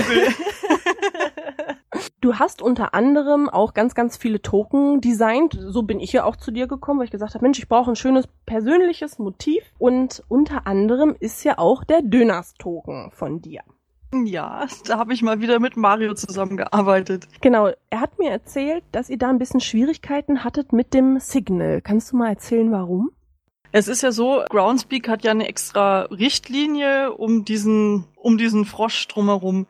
Du 2.26 2.40
hast 2.40 2.64
unter 2.64 2.96
anderem 2.96 3.50
auch 3.50 3.76
ganz, 3.76 3.94
ganz 3.94 4.18
viele 4.18 4.42
Token 4.42 5.00
designt. 5.00 5.56
So 5.62 5.84
bin 5.84 6.00
ich 6.00 6.12
ja 6.12 6.24
auch 6.24 6.36
zu 6.36 6.50
dir 6.50 6.66
gekommen, 6.66 6.98
weil 6.98 7.06
ich 7.06 7.12
gesagt 7.12 7.36
habe, 7.36 7.46
Mensch, 7.46 7.60
ich 7.60 7.68
brauche 7.68 7.92
ein 7.92 7.96
schönes 7.96 8.28
persönliches 8.48 9.20
Motiv. 9.20 9.62
Und 9.78 10.24
unter 10.28 10.66
anderem 10.66 11.16
ist 11.20 11.44
ja 11.44 11.60
auch 11.60 11.84
der 11.84 12.02
Döners-Token 12.02 13.12
von 13.12 13.44
dir. 13.44 13.62
Ja, 14.12 14.66
da 14.88 14.98
habe 14.98 15.14
ich 15.14 15.22
mal 15.22 15.40
wieder 15.40 15.60
mit 15.60 15.78
Mario 15.78 16.16
zusammengearbeitet. 16.16 17.28
Genau, 17.42 17.70
er 17.92 18.02
hat 18.02 18.18
mir 18.18 18.32
erzählt, 18.32 18.84
dass 18.92 19.12
ihr 19.12 19.20
da 19.20 19.30
ein 19.30 19.38
bisschen 19.38 19.60
Schwierigkeiten 19.60 20.44
hattet 20.44 20.74
mit 20.74 20.96
dem 20.96 21.20
Signal. 21.20 21.80
Kannst 21.82 22.12
du 22.12 22.18
mal 22.18 22.30
erzählen, 22.30 22.72
warum? 22.72 23.12
Es 23.72 23.88
ist 23.88 24.02
ja 24.02 24.12
so, 24.12 24.42
Groundspeak 24.50 25.08
hat 25.10 25.24
ja 25.24 25.30
eine 25.30 25.48
extra 25.48 26.04
Richtlinie 26.06 27.14
um 27.14 27.46
diesen, 27.46 28.06
um 28.16 28.40
diesen 28.40 28.66
Frosch 28.66 29.08
drumherum. 29.10 29.68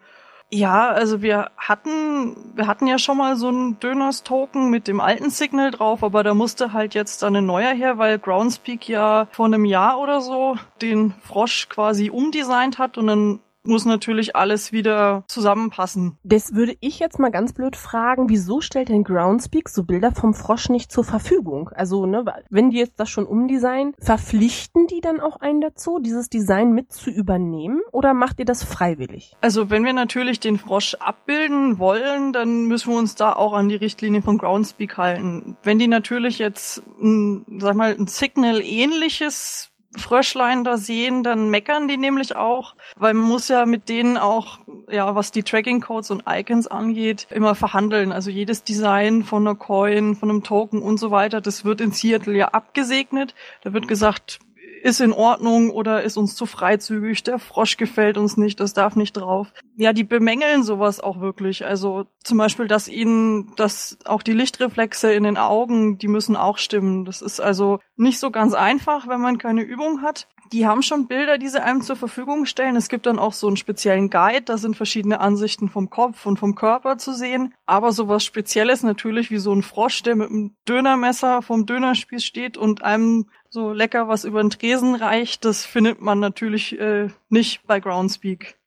Ja, 0.51 0.91
also 0.91 1.21
wir 1.21 1.49
hatten, 1.58 2.36
wir 2.55 2.67
hatten 2.67 2.86
ja 2.88 2.99
schon 2.99 3.17
mal 3.17 3.36
so 3.36 3.47
einen 3.47 3.79
Döners-Token 3.79 4.69
mit 4.69 4.88
dem 4.88 5.01
alten 5.01 5.29
Signal 5.31 5.71
drauf, 5.71 6.03
aber 6.03 6.23
da 6.23 6.34
musste 6.34 6.71
halt 6.71 6.93
jetzt 6.93 7.23
dann 7.23 7.36
ein 7.36 7.45
neuer 7.45 7.73
her, 7.73 7.97
weil 7.97 8.19
Groundspeak 8.19 8.88
ja 8.88 9.27
vor 9.31 9.47
einem 9.47 9.65
Jahr 9.65 9.99
oder 9.99 10.21
so 10.21 10.55
den 10.81 11.13
Frosch 11.23 11.67
quasi 11.67 12.10
umdesignt 12.12 12.77
hat 12.77 12.97
und 12.97 13.08
dann 13.08 13.39
muss 13.67 13.86
natürlich 13.86 14.36
alles 14.36 14.71
wieder 14.71 15.23
zusammenpassen. 15.28 16.17
Das 16.23 16.54
würde 16.54 16.75
ich 16.80 16.99
jetzt 16.99 17.19
mal 17.19 17.32
ganz 17.32 17.54
blöd 17.54 17.75
fragen, 17.75 18.30
wieso 18.30 18.62
stellt 18.62 18.89
denn 18.89 19.04
Groundspeak 19.04 19.69
so 19.69 19.84
Bilder 19.84 20.12
vom 20.12 20.34
Frosch 20.34 20.69
nicht 20.69 20.91
zur 20.91 21.04
Verfügung? 21.04 21.69
Also, 21.69 22.06
ne, 22.06 22.25
wenn 22.49 22.69
die 22.69 22.78
jetzt 22.78 22.99
das 22.99 23.10
schon 23.10 23.25
umdesignen, 23.25 23.93
verpflichten 23.99 24.88
die 24.88 25.01
dann 25.01 25.19
auch 25.19 25.38
einen 25.38 25.62
dazu, 25.62 25.99
dieses 25.99 26.30
Design 26.30 26.71
mit 26.71 26.91
zu 26.91 27.10
übernehmen 27.10 27.82
oder 27.91 28.13
macht 28.13 28.39
ihr 28.39 28.45
das 28.45 28.63
freiwillig? 28.63 29.36
Also, 29.41 29.69
wenn 29.69 29.86
wir 29.86 29.93
natürlich 29.93 30.39
den 30.39 30.58
Frosch 30.58 30.95
abbilden 30.95 31.80
wollen, 31.80 32.34
dann 32.34 32.65
müssen 32.65 32.91
wir 32.91 32.99
uns 32.99 33.15
da 33.15 33.34
auch 33.34 33.54
an 33.54 33.69
die 33.69 33.75
Richtlinie 33.75 34.21
von 34.21 34.38
Groundspeak 34.38 34.97
halten. 34.97 35.58
Wenn 35.63 35.80
die 35.80 35.88
natürlich 35.88 36.39
jetzt, 36.39 36.84
ein, 37.01 37.45
sag 37.60 37.75
mal, 37.75 37.95
ein 37.97 38.08
Signal 38.08 38.62
ähnliches 38.62 39.71
Fröschlein 39.97 40.63
da 40.63 40.77
sehen, 40.77 41.23
dann 41.23 41.49
meckern 41.49 41.88
die 41.88 41.97
nämlich 41.97 42.36
auch, 42.36 42.75
weil 42.97 43.13
man 43.13 43.27
muss 43.27 43.47
ja 43.47 43.65
mit 43.65 43.89
denen 43.89 44.17
auch, 44.17 44.60
ja, 44.89 45.15
was 45.15 45.31
die 45.31 45.43
Tracking 45.43 45.81
Codes 45.81 46.12
und 46.12 46.23
Icons 46.27 46.67
angeht, 46.67 47.27
immer 47.29 47.55
verhandeln. 47.55 48.12
Also 48.12 48.29
jedes 48.29 48.63
Design 48.63 49.23
von 49.23 49.47
einer 49.47 49.55
Coin, 49.55 50.15
von 50.15 50.29
einem 50.29 50.43
Token 50.43 50.81
und 50.81 50.97
so 50.97 51.12
weiter, 51.12 51.41
das 51.41 51.65
wird 51.65 51.81
in 51.81 51.91
Seattle 51.91 52.36
ja 52.36 52.49
abgesegnet. 52.49 53.36
Da 53.63 53.73
wird 53.73 53.88
gesagt, 53.88 54.39
ist 54.86 55.02
in 55.02 55.13
Ordnung 55.13 55.71
oder 55.71 56.04
ist 56.04 56.15
uns 56.15 56.36
zu 56.36 56.45
freizügig, 56.45 57.24
der 57.24 57.39
Frosch 57.39 57.76
gefällt 57.76 58.17
uns 58.17 58.38
nicht, 58.38 58.60
das 58.60 58.76
darf 58.76 58.95
nicht 58.95 59.13
drauf. 59.13 59.52
Ja, 59.78 59.93
die 59.93 60.04
bemängeln 60.04 60.62
sowas 60.62 61.00
auch 61.00 61.19
wirklich. 61.19 61.65
Also 61.65 62.06
zum 62.24 62.38
Beispiel, 62.38 62.67
dass 62.67 62.88
ihnen, 62.88 63.52
dass 63.56 63.98
auch 64.06 64.21
die 64.21 64.34
Lichtreflexe 64.34 65.12
in 65.12 65.24
den 65.24 65.38
Augen, 65.38 65.98
die 65.98 66.08
müssen 66.08 66.36
auch 66.36 66.60
stimmen. 66.60 67.04
Das 67.04 67.24
ist 67.24 67.39
also 67.39 67.80
nicht 67.95 68.19
so 68.19 68.30
ganz 68.30 68.54
einfach, 68.54 69.08
wenn 69.08 69.21
man 69.21 69.39
keine 69.39 69.63
Übung 69.63 70.04
hat. 70.04 70.28
Die 70.51 70.67
haben 70.67 70.84
schon 70.84 71.08
Bilder, 71.08 71.38
die 71.38 71.47
sie 71.47 71.62
einem 71.62 71.81
zur 71.81 71.95
Verfügung 71.95 72.45
stellen. 72.45 72.75
Es 72.75 72.89
gibt 72.89 73.05
dann 73.05 73.19
auch 73.19 73.34
so 73.34 73.47
einen 73.47 73.58
speziellen 73.58 74.10
Guide, 74.10 74.43
da 74.43 74.58
sind 74.58 74.75
verschiedene 74.75 75.19
Ansichten 75.19 75.69
vom 75.69 75.89
Kopf 75.89 76.25
und 76.25 76.38
vom 76.38 76.55
Körper 76.55 76.97
zu 76.97 77.13
sehen. 77.13 77.53
Aber 77.65 77.91
sowas 77.91 78.23
Spezielles 78.23 78.84
natürlich 78.84 79.31
wie 79.31 79.38
so 79.38 79.53
ein 79.53 79.63
Frosch, 79.63 80.03
der 80.03 80.15
mit 80.15 80.29
einem 80.29 80.55
Dönermesser 80.67 81.41
vom 81.41 81.65
Dönerspieß 81.65 82.23
steht 82.23 82.58
und 82.58 82.84
einem 82.84 83.29
so 83.49 83.71
lecker 83.71 84.08
was 84.08 84.25
über 84.25 84.41
den 84.41 84.49
Tresen 84.49 84.95
reicht, 84.95 85.45
das 85.45 85.65
findet 85.65 86.01
man 86.01 86.19
natürlich 86.19 86.79
äh, 86.79 87.10
nicht 87.29 87.65
bei 87.65 87.79
Groundspeak. 87.79 88.58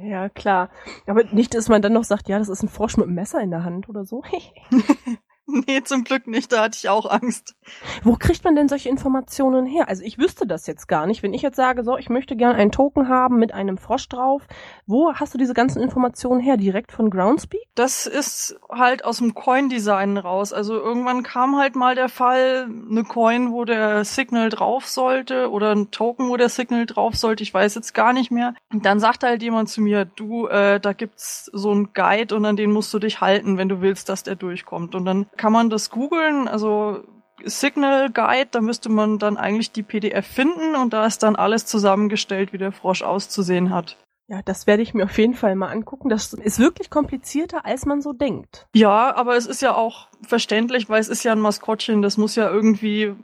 Ja, 0.00 0.28
klar. 0.28 0.70
Aber 1.06 1.24
nicht, 1.24 1.54
dass 1.54 1.68
man 1.68 1.82
dann 1.82 1.92
noch 1.92 2.04
sagt, 2.04 2.28
ja, 2.28 2.38
das 2.38 2.48
ist 2.48 2.62
ein 2.62 2.68
Frosch 2.68 2.96
mit 2.96 3.06
einem 3.06 3.14
Messer 3.14 3.40
in 3.40 3.50
der 3.50 3.64
Hand 3.64 3.88
oder 3.88 4.04
so. 4.04 4.22
Nee, 5.66 5.82
zum 5.82 6.04
Glück 6.04 6.26
nicht, 6.26 6.52
da 6.52 6.62
hatte 6.62 6.78
ich 6.80 6.88
auch 6.88 7.10
Angst. 7.10 7.54
Wo 8.02 8.16
kriegt 8.16 8.44
man 8.44 8.56
denn 8.56 8.68
solche 8.68 8.88
Informationen 8.88 9.66
her? 9.66 9.88
Also 9.88 10.02
ich 10.02 10.18
wüsste 10.18 10.46
das 10.46 10.66
jetzt 10.66 10.88
gar 10.88 11.06
nicht. 11.06 11.22
Wenn 11.22 11.34
ich 11.34 11.42
jetzt 11.42 11.56
sage, 11.56 11.84
so, 11.84 11.96
ich 11.96 12.08
möchte 12.08 12.36
gerne 12.36 12.54
einen 12.54 12.70
Token 12.70 13.08
haben 13.08 13.38
mit 13.38 13.52
einem 13.52 13.76
Frosch 13.76 14.08
drauf, 14.08 14.42
wo 14.86 15.12
hast 15.14 15.34
du 15.34 15.38
diese 15.38 15.54
ganzen 15.54 15.82
Informationen 15.82 16.40
her? 16.40 16.56
Direkt 16.56 16.92
von 16.92 17.10
Groundspeak? 17.10 17.62
Das 17.74 18.06
ist 18.06 18.58
halt 18.70 19.04
aus 19.04 19.18
dem 19.18 19.34
Coin-Design 19.34 20.16
raus. 20.16 20.52
Also 20.52 20.74
irgendwann 20.74 21.22
kam 21.22 21.56
halt 21.56 21.76
mal 21.76 21.94
der 21.94 22.08
Fall, 22.08 22.68
eine 22.90 23.04
Coin, 23.04 23.52
wo 23.52 23.64
der 23.64 24.04
Signal 24.04 24.48
drauf 24.48 24.86
sollte 24.86 25.50
oder 25.50 25.72
ein 25.72 25.90
Token, 25.90 26.28
wo 26.28 26.36
der 26.36 26.48
Signal 26.48 26.86
drauf 26.86 27.16
sollte. 27.16 27.42
Ich 27.42 27.52
weiß 27.52 27.74
jetzt 27.74 27.94
gar 27.94 28.12
nicht 28.12 28.30
mehr. 28.30 28.54
Und 28.72 28.86
dann 28.86 29.00
sagt 29.00 29.22
halt 29.22 29.42
jemand 29.42 29.68
zu 29.68 29.80
mir, 29.80 30.04
du, 30.04 30.46
äh, 30.46 30.80
da 30.80 30.92
gibt's 30.92 31.50
so 31.52 31.70
einen 31.70 31.92
Guide 31.92 32.34
und 32.34 32.44
an 32.44 32.56
den 32.56 32.72
musst 32.72 32.92
du 32.94 32.98
dich 32.98 33.20
halten, 33.20 33.58
wenn 33.58 33.68
du 33.68 33.80
willst, 33.80 34.08
dass 34.08 34.22
der 34.22 34.36
durchkommt. 34.36 34.94
Und 34.94 35.04
dann 35.04 35.26
kann 35.36 35.52
man 35.52 35.70
das 35.70 35.90
googeln, 35.90 36.48
also 36.48 37.04
Signal 37.44 38.10
Guide, 38.10 38.48
da 38.50 38.60
müsste 38.60 38.88
man 38.88 39.18
dann 39.18 39.36
eigentlich 39.36 39.72
die 39.72 39.82
PDF 39.82 40.26
finden 40.26 40.76
und 40.76 40.92
da 40.92 41.06
ist 41.06 41.22
dann 41.22 41.36
alles 41.36 41.66
zusammengestellt, 41.66 42.52
wie 42.52 42.58
der 42.58 42.72
Frosch 42.72 43.02
auszusehen 43.02 43.70
hat. 43.70 43.96
Ja, 44.28 44.40
das 44.44 44.66
werde 44.66 44.82
ich 44.82 44.94
mir 44.94 45.04
auf 45.04 45.18
jeden 45.18 45.34
Fall 45.34 45.56
mal 45.56 45.70
angucken. 45.70 46.08
Das 46.08 46.32
ist 46.32 46.58
wirklich 46.58 46.88
komplizierter, 46.90 47.66
als 47.66 47.84
man 47.84 48.00
so 48.00 48.12
denkt. 48.12 48.66
Ja, 48.74 49.14
aber 49.14 49.36
es 49.36 49.46
ist 49.46 49.60
ja 49.60 49.74
auch 49.74 50.08
verständlich, 50.22 50.88
weil 50.88 51.00
es 51.00 51.08
ist 51.08 51.24
ja 51.24 51.32
ein 51.32 51.40
Maskottchen, 51.40 52.02
das 52.02 52.16
muss 52.16 52.36
ja 52.36 52.48
irgendwie 52.48 53.14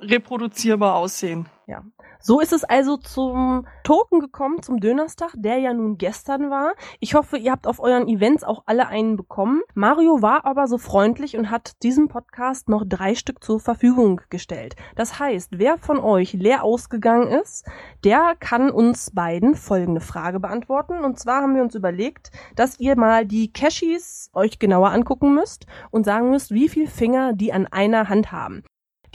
reproduzierbar 0.00 0.94
aussehen. 0.94 1.46
Ja. 1.66 1.84
So 2.20 2.40
ist 2.40 2.52
es 2.52 2.64
also 2.64 2.96
zum 2.96 3.66
Token 3.84 4.20
gekommen, 4.20 4.62
zum 4.62 4.80
Dönerstag, 4.80 5.32
der 5.36 5.58
ja 5.58 5.72
nun 5.72 5.98
gestern 5.98 6.50
war. 6.50 6.74
Ich 7.00 7.14
hoffe, 7.14 7.36
ihr 7.36 7.52
habt 7.52 7.66
auf 7.66 7.80
euren 7.80 8.08
Events 8.08 8.44
auch 8.44 8.62
alle 8.66 8.88
einen 8.88 9.16
bekommen. 9.16 9.62
Mario 9.74 10.22
war 10.22 10.44
aber 10.44 10.66
so 10.66 10.78
freundlich 10.78 11.36
und 11.36 11.50
hat 11.50 11.82
diesem 11.82 12.08
Podcast 12.08 12.68
noch 12.68 12.84
drei 12.86 13.14
Stück 13.14 13.42
zur 13.42 13.60
Verfügung 13.60 14.20
gestellt. 14.30 14.76
Das 14.94 15.18
heißt, 15.18 15.58
wer 15.58 15.78
von 15.78 15.98
euch 15.98 16.32
leer 16.32 16.64
ausgegangen 16.64 17.28
ist, 17.28 17.66
der 18.04 18.34
kann 18.38 18.70
uns 18.70 19.10
beiden 19.14 19.54
folgende 19.54 20.00
Frage 20.00 20.40
beantworten. 20.40 21.04
Und 21.04 21.18
zwar 21.18 21.42
haben 21.42 21.54
wir 21.54 21.62
uns 21.62 21.74
überlegt, 21.74 22.30
dass 22.54 22.80
ihr 22.80 22.96
mal 22.96 23.26
die 23.26 23.52
Cashies 23.52 24.30
euch 24.32 24.58
genauer 24.58 24.90
angucken 24.90 25.34
müsst 25.34 25.66
und 25.90 26.04
sagen 26.04 26.30
müsst, 26.30 26.50
wie 26.50 26.68
viel 26.68 26.86
Finger 26.86 27.32
die 27.32 27.52
an 27.52 27.66
einer 27.66 28.08
Hand 28.08 28.32
haben. 28.32 28.62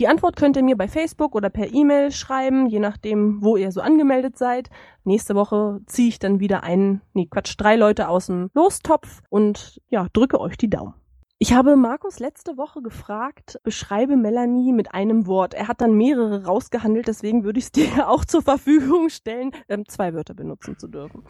Die 0.02 0.08
Antwort 0.08 0.36
könnt 0.36 0.58
ihr 0.58 0.64
mir 0.64 0.78
bei 0.78 0.88
Facebook 0.88 1.36
oder 1.36 1.52
per 1.52 1.72
E-Mail 1.72 2.12
schreiben, 2.12 2.66
je 2.66 2.80
nachdem, 2.80 3.44
wo 3.44 3.56
ihr 3.56 3.72
so 3.72 3.82
angemeldet 3.82 4.36
seid. 4.36 4.72
Nächste 5.04 5.36
Woche 5.36 5.80
ziehe 5.86 6.08
ich 6.08 6.18
dann 6.18 6.40
wieder 6.40 6.64
einen, 6.64 7.04
nee, 7.14 7.28
Quatsch, 7.28 7.54
drei 7.56 7.76
Leute 7.76 8.10
aus 8.10 8.26
dem 8.26 8.50
Lostopf 8.56 9.22
und 9.30 9.80
ja, 9.90 10.08
drücke 10.12 10.40
euch 10.40 10.58
die 10.58 10.72
Daumen. 10.72 10.96
Ich 11.38 11.54
habe 11.54 11.76
Markus 11.76 12.18
letzte 12.18 12.58
Woche 12.58 12.82
gefragt, 12.82 13.60
beschreibe 13.62 14.18
Melanie 14.18 14.74
mit 14.74 14.92
einem 14.92 15.28
Wort. 15.28 15.54
Er 15.54 15.68
hat 15.68 15.82
dann 15.82 15.94
mehrere 15.94 16.46
rausgehandelt, 16.46 17.08
deswegen 17.08 17.44
würde 17.44 17.60
ich 17.60 17.66
es 17.66 17.72
dir 17.72 18.10
auch 18.10 18.26
zur 18.26 18.42
Verfügung 18.42 19.10
stellen, 19.10 19.52
ähm, 19.70 19.88
zwei 19.88 20.16
Wörter 20.16 20.34
benutzen 20.34 20.80
zu 20.80 20.88
dürfen. 20.88 21.26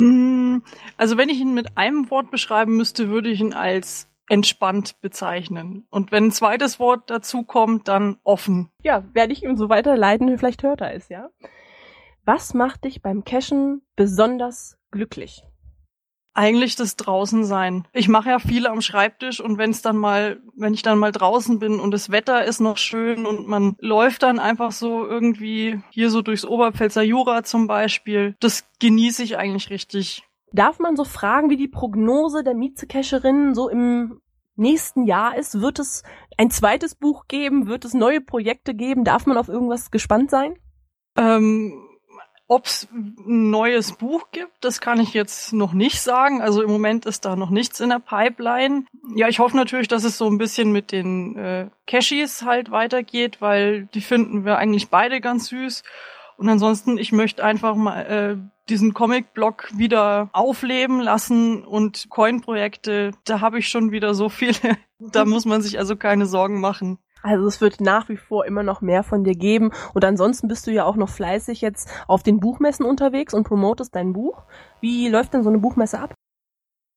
Mm, 0.00 0.58
also 0.96 1.16
wenn 1.16 1.30
ich 1.30 1.40
ihn 1.40 1.52
mit 1.52 1.76
einem 1.76 2.08
Wort 2.10 2.30
beschreiben 2.30 2.76
müsste, 2.76 3.08
würde 3.08 3.30
ich 3.30 3.40
ihn 3.40 3.54
als 3.54 4.08
entspannt 4.28 5.00
bezeichnen. 5.00 5.86
Und 5.90 6.12
wenn 6.12 6.26
ein 6.26 6.32
zweites 6.32 6.78
Wort 6.78 7.10
dazu 7.10 7.42
kommt, 7.42 7.88
dann 7.88 8.18
offen. 8.24 8.70
Ja, 8.82 9.04
werde 9.12 9.32
ich 9.32 9.42
ihm 9.42 9.56
so 9.56 9.68
weiterleiten, 9.68 10.38
vielleicht 10.38 10.62
hört 10.62 10.80
er 10.80 10.94
es, 10.94 11.08
ja. 11.08 11.30
Was 12.24 12.54
macht 12.54 12.84
dich 12.84 13.02
beim 13.02 13.24
Cashen 13.24 13.82
besonders 13.96 14.78
glücklich? 14.90 15.44
Eigentlich 16.36 16.74
das 16.74 16.96
draußen 16.96 17.44
sein. 17.44 17.86
Ich 17.92 18.08
mache 18.08 18.30
ja 18.30 18.38
viel 18.40 18.66
am 18.66 18.80
Schreibtisch 18.80 19.40
und 19.40 19.56
wenn 19.56 19.70
es 19.70 19.82
dann 19.82 19.96
mal, 19.96 20.40
wenn 20.56 20.74
ich 20.74 20.82
dann 20.82 20.98
mal 20.98 21.12
draußen 21.12 21.60
bin 21.60 21.78
und 21.78 21.92
das 21.92 22.10
Wetter 22.10 22.44
ist 22.44 22.58
noch 22.60 22.76
schön 22.76 23.24
und 23.24 23.46
man 23.46 23.76
läuft 23.78 24.24
dann 24.24 24.40
einfach 24.40 24.72
so 24.72 25.06
irgendwie 25.06 25.80
hier 25.90 26.10
so 26.10 26.22
durchs 26.22 26.44
Oberpfälzer 26.44 27.02
Jura 27.02 27.44
zum 27.44 27.68
Beispiel, 27.68 28.34
das 28.40 28.64
genieße 28.80 29.22
ich 29.22 29.36
eigentlich 29.36 29.70
richtig. 29.70 30.24
Darf 30.54 30.78
man 30.78 30.96
so 30.96 31.04
fragen, 31.04 31.50
wie 31.50 31.56
die 31.56 31.68
Prognose 31.68 32.44
der 32.44 32.54
Miezekesherinnen 32.54 33.54
so 33.54 33.68
im 33.68 34.20
nächsten 34.54 35.04
Jahr 35.04 35.36
ist? 35.36 35.60
Wird 35.60 35.80
es 35.80 36.04
ein 36.38 36.50
zweites 36.50 36.94
Buch 36.94 37.26
geben? 37.26 37.66
Wird 37.66 37.84
es 37.84 37.92
neue 37.92 38.20
Projekte 38.20 38.72
geben? 38.72 39.02
Darf 39.02 39.26
man 39.26 39.36
auf 39.36 39.48
irgendwas 39.48 39.90
gespannt 39.90 40.30
sein? 40.30 40.54
Ähm, 41.16 41.88
Ob 42.46 42.66
es 42.66 42.86
ein 42.92 43.50
neues 43.50 43.92
Buch 43.94 44.30
gibt, 44.30 44.64
das 44.64 44.80
kann 44.80 45.00
ich 45.00 45.12
jetzt 45.12 45.52
noch 45.52 45.72
nicht 45.72 46.00
sagen. 46.00 46.40
Also 46.40 46.62
im 46.62 46.70
Moment 46.70 47.04
ist 47.04 47.24
da 47.24 47.34
noch 47.34 47.50
nichts 47.50 47.80
in 47.80 47.88
der 47.88 47.98
Pipeline. 47.98 48.84
Ja, 49.16 49.26
ich 49.26 49.40
hoffe 49.40 49.56
natürlich, 49.56 49.88
dass 49.88 50.04
es 50.04 50.18
so 50.18 50.26
ein 50.28 50.38
bisschen 50.38 50.70
mit 50.70 50.92
den 50.92 51.36
äh, 51.36 51.70
Cashies 51.88 52.42
halt 52.42 52.70
weitergeht, 52.70 53.40
weil 53.40 53.86
die 53.86 54.02
finden 54.02 54.44
wir 54.44 54.56
eigentlich 54.58 54.88
beide 54.88 55.20
ganz 55.20 55.48
süß. 55.48 55.82
Und 56.36 56.48
ansonsten, 56.48 56.96
ich 56.96 57.10
möchte 57.10 57.42
einfach 57.42 57.74
mal 57.74 58.00
äh, 58.02 58.36
diesen 58.68 58.94
Comic-Blog 58.94 59.70
wieder 59.76 60.30
aufleben 60.32 61.00
lassen 61.00 61.64
und 61.64 62.08
Coin-Projekte, 62.08 63.12
da 63.24 63.40
habe 63.40 63.58
ich 63.58 63.68
schon 63.68 63.92
wieder 63.92 64.14
so 64.14 64.28
viele. 64.28 64.54
da 64.98 65.24
muss 65.24 65.44
man 65.44 65.62
sich 65.62 65.78
also 65.78 65.96
keine 65.96 66.26
Sorgen 66.26 66.60
machen. 66.60 66.98
Also 67.22 67.46
es 67.46 67.62
wird 67.62 67.80
nach 67.80 68.10
wie 68.10 68.18
vor 68.18 68.44
immer 68.44 68.62
noch 68.62 68.82
mehr 68.82 69.02
von 69.02 69.24
dir 69.24 69.34
geben. 69.34 69.72
Und 69.94 70.04
ansonsten 70.04 70.46
bist 70.46 70.66
du 70.66 70.70
ja 70.70 70.84
auch 70.84 70.96
noch 70.96 71.08
fleißig 71.08 71.62
jetzt 71.62 71.88
auf 72.06 72.22
den 72.22 72.38
Buchmessen 72.38 72.84
unterwegs 72.84 73.32
und 73.32 73.44
promotest 73.44 73.94
dein 73.94 74.12
Buch. 74.12 74.42
Wie 74.82 75.08
läuft 75.08 75.32
denn 75.32 75.42
so 75.42 75.48
eine 75.48 75.58
Buchmesse 75.58 75.98
ab? 75.98 76.14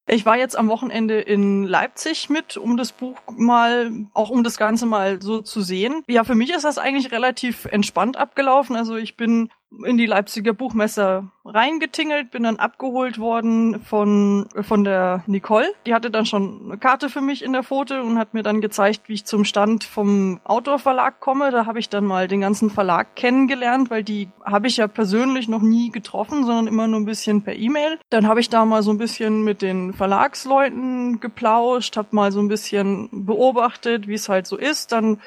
Ich 0.09 0.25
war 0.25 0.37
jetzt 0.37 0.57
am 0.57 0.69
Wochenende 0.69 1.19
in 1.19 1.63
Leipzig 1.65 2.29
mit, 2.29 2.55
um 2.55 2.77
das 2.77 2.93
Buch 2.93 3.17
mal, 3.35 3.91
auch 4.13 4.29
um 4.29 4.43
das 4.43 4.57
Ganze 4.57 4.85
mal 4.85 5.21
so 5.21 5.41
zu 5.41 5.61
sehen. 5.61 6.01
Ja, 6.07 6.23
für 6.23 6.35
mich 6.35 6.53
ist 6.53 6.63
das 6.63 6.77
eigentlich 6.77 7.11
relativ 7.11 7.65
entspannt 7.65 8.15
abgelaufen. 8.15 8.77
Also 8.77 8.95
ich 8.95 9.17
bin 9.17 9.49
in 9.85 9.97
die 9.97 10.05
Leipziger 10.05 10.53
Buchmesse 10.53 11.29
reingetingelt, 11.43 12.31
bin 12.31 12.43
dann 12.43 12.55
abgeholt 12.57 13.19
worden 13.19 13.81
von, 13.81 14.47
von 14.61 14.83
der 14.83 15.23
Nicole. 15.27 15.67
Die 15.85 15.93
hatte 15.93 16.09
dann 16.09 16.25
schon 16.25 16.61
eine 16.65 16.77
Karte 16.77 17.09
für 17.09 17.21
mich 17.21 17.43
in 17.43 17.53
der 17.53 17.63
Foto 17.63 17.99
und 17.99 18.17
hat 18.17 18.33
mir 18.33 18.43
dann 18.43 18.61
gezeigt, 18.61 19.09
wie 19.09 19.13
ich 19.13 19.25
zum 19.25 19.43
Stand 19.43 19.83
vom 19.83 20.39
Outdoor-Verlag 20.45 21.19
komme. 21.19 21.51
Da 21.51 21.65
habe 21.65 21.79
ich 21.79 21.89
dann 21.89 22.05
mal 22.05 22.27
den 22.27 22.41
ganzen 22.41 22.69
Verlag 22.69 23.15
kennengelernt, 23.15 23.89
weil 23.89 24.03
die 24.03 24.29
habe 24.43 24.67
ich 24.67 24.77
ja 24.77 24.87
persönlich 24.87 25.47
noch 25.47 25.61
nie 25.61 25.91
getroffen, 25.91 26.45
sondern 26.45 26.67
immer 26.67 26.87
nur 26.87 26.99
ein 26.99 27.05
bisschen 27.05 27.43
per 27.43 27.55
E-Mail. 27.55 27.99
Dann 28.09 28.27
habe 28.27 28.39
ich 28.39 28.49
da 28.49 28.65
mal 28.65 28.83
so 28.83 28.91
ein 28.91 28.97
bisschen 28.97 29.43
mit 29.43 29.61
den 29.61 29.93
Verlagsleuten 29.93 31.19
geplauscht, 31.19 31.97
habe 31.97 32.09
mal 32.11 32.31
so 32.31 32.39
ein 32.39 32.47
bisschen 32.47 33.09
beobachtet, 33.11 34.07
wie 34.07 34.13
es 34.13 34.29
halt 34.29 34.47
so 34.47 34.55
ist. 34.57 34.93
Dann 34.93 35.19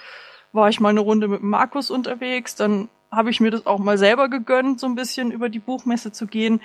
war 0.52 0.68
ich 0.68 0.80
mal 0.80 0.88
eine 0.88 1.00
Runde 1.00 1.28
mit 1.28 1.42
Markus 1.42 1.90
unterwegs, 1.90 2.56
dann 2.56 2.88
habe 3.10 3.30
ich 3.30 3.40
mir 3.40 3.50
das 3.50 3.66
auch 3.66 3.78
mal 3.78 3.98
selber 3.98 4.28
gegönnt, 4.28 4.80
so 4.80 4.86
ein 4.86 4.94
bisschen 4.94 5.30
über 5.30 5.48
die 5.48 5.58
Buchmesse 5.58 6.12
zu 6.12 6.26
gehen. 6.26 6.60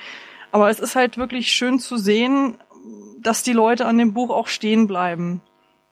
Aber 0.52 0.70
es 0.70 0.80
ist 0.80 0.96
halt 0.96 1.18
wirklich 1.18 1.52
schön 1.52 1.80
zu 1.80 1.98
sehen, 1.98 2.58
dass 3.20 3.44
die 3.44 3.54
Leute 3.54 3.86
an 3.86 3.98
dem 3.98 4.14
Buch 4.14 4.30
auch 4.30 4.48
stehen 4.48 4.88
bleiben. 4.88 5.42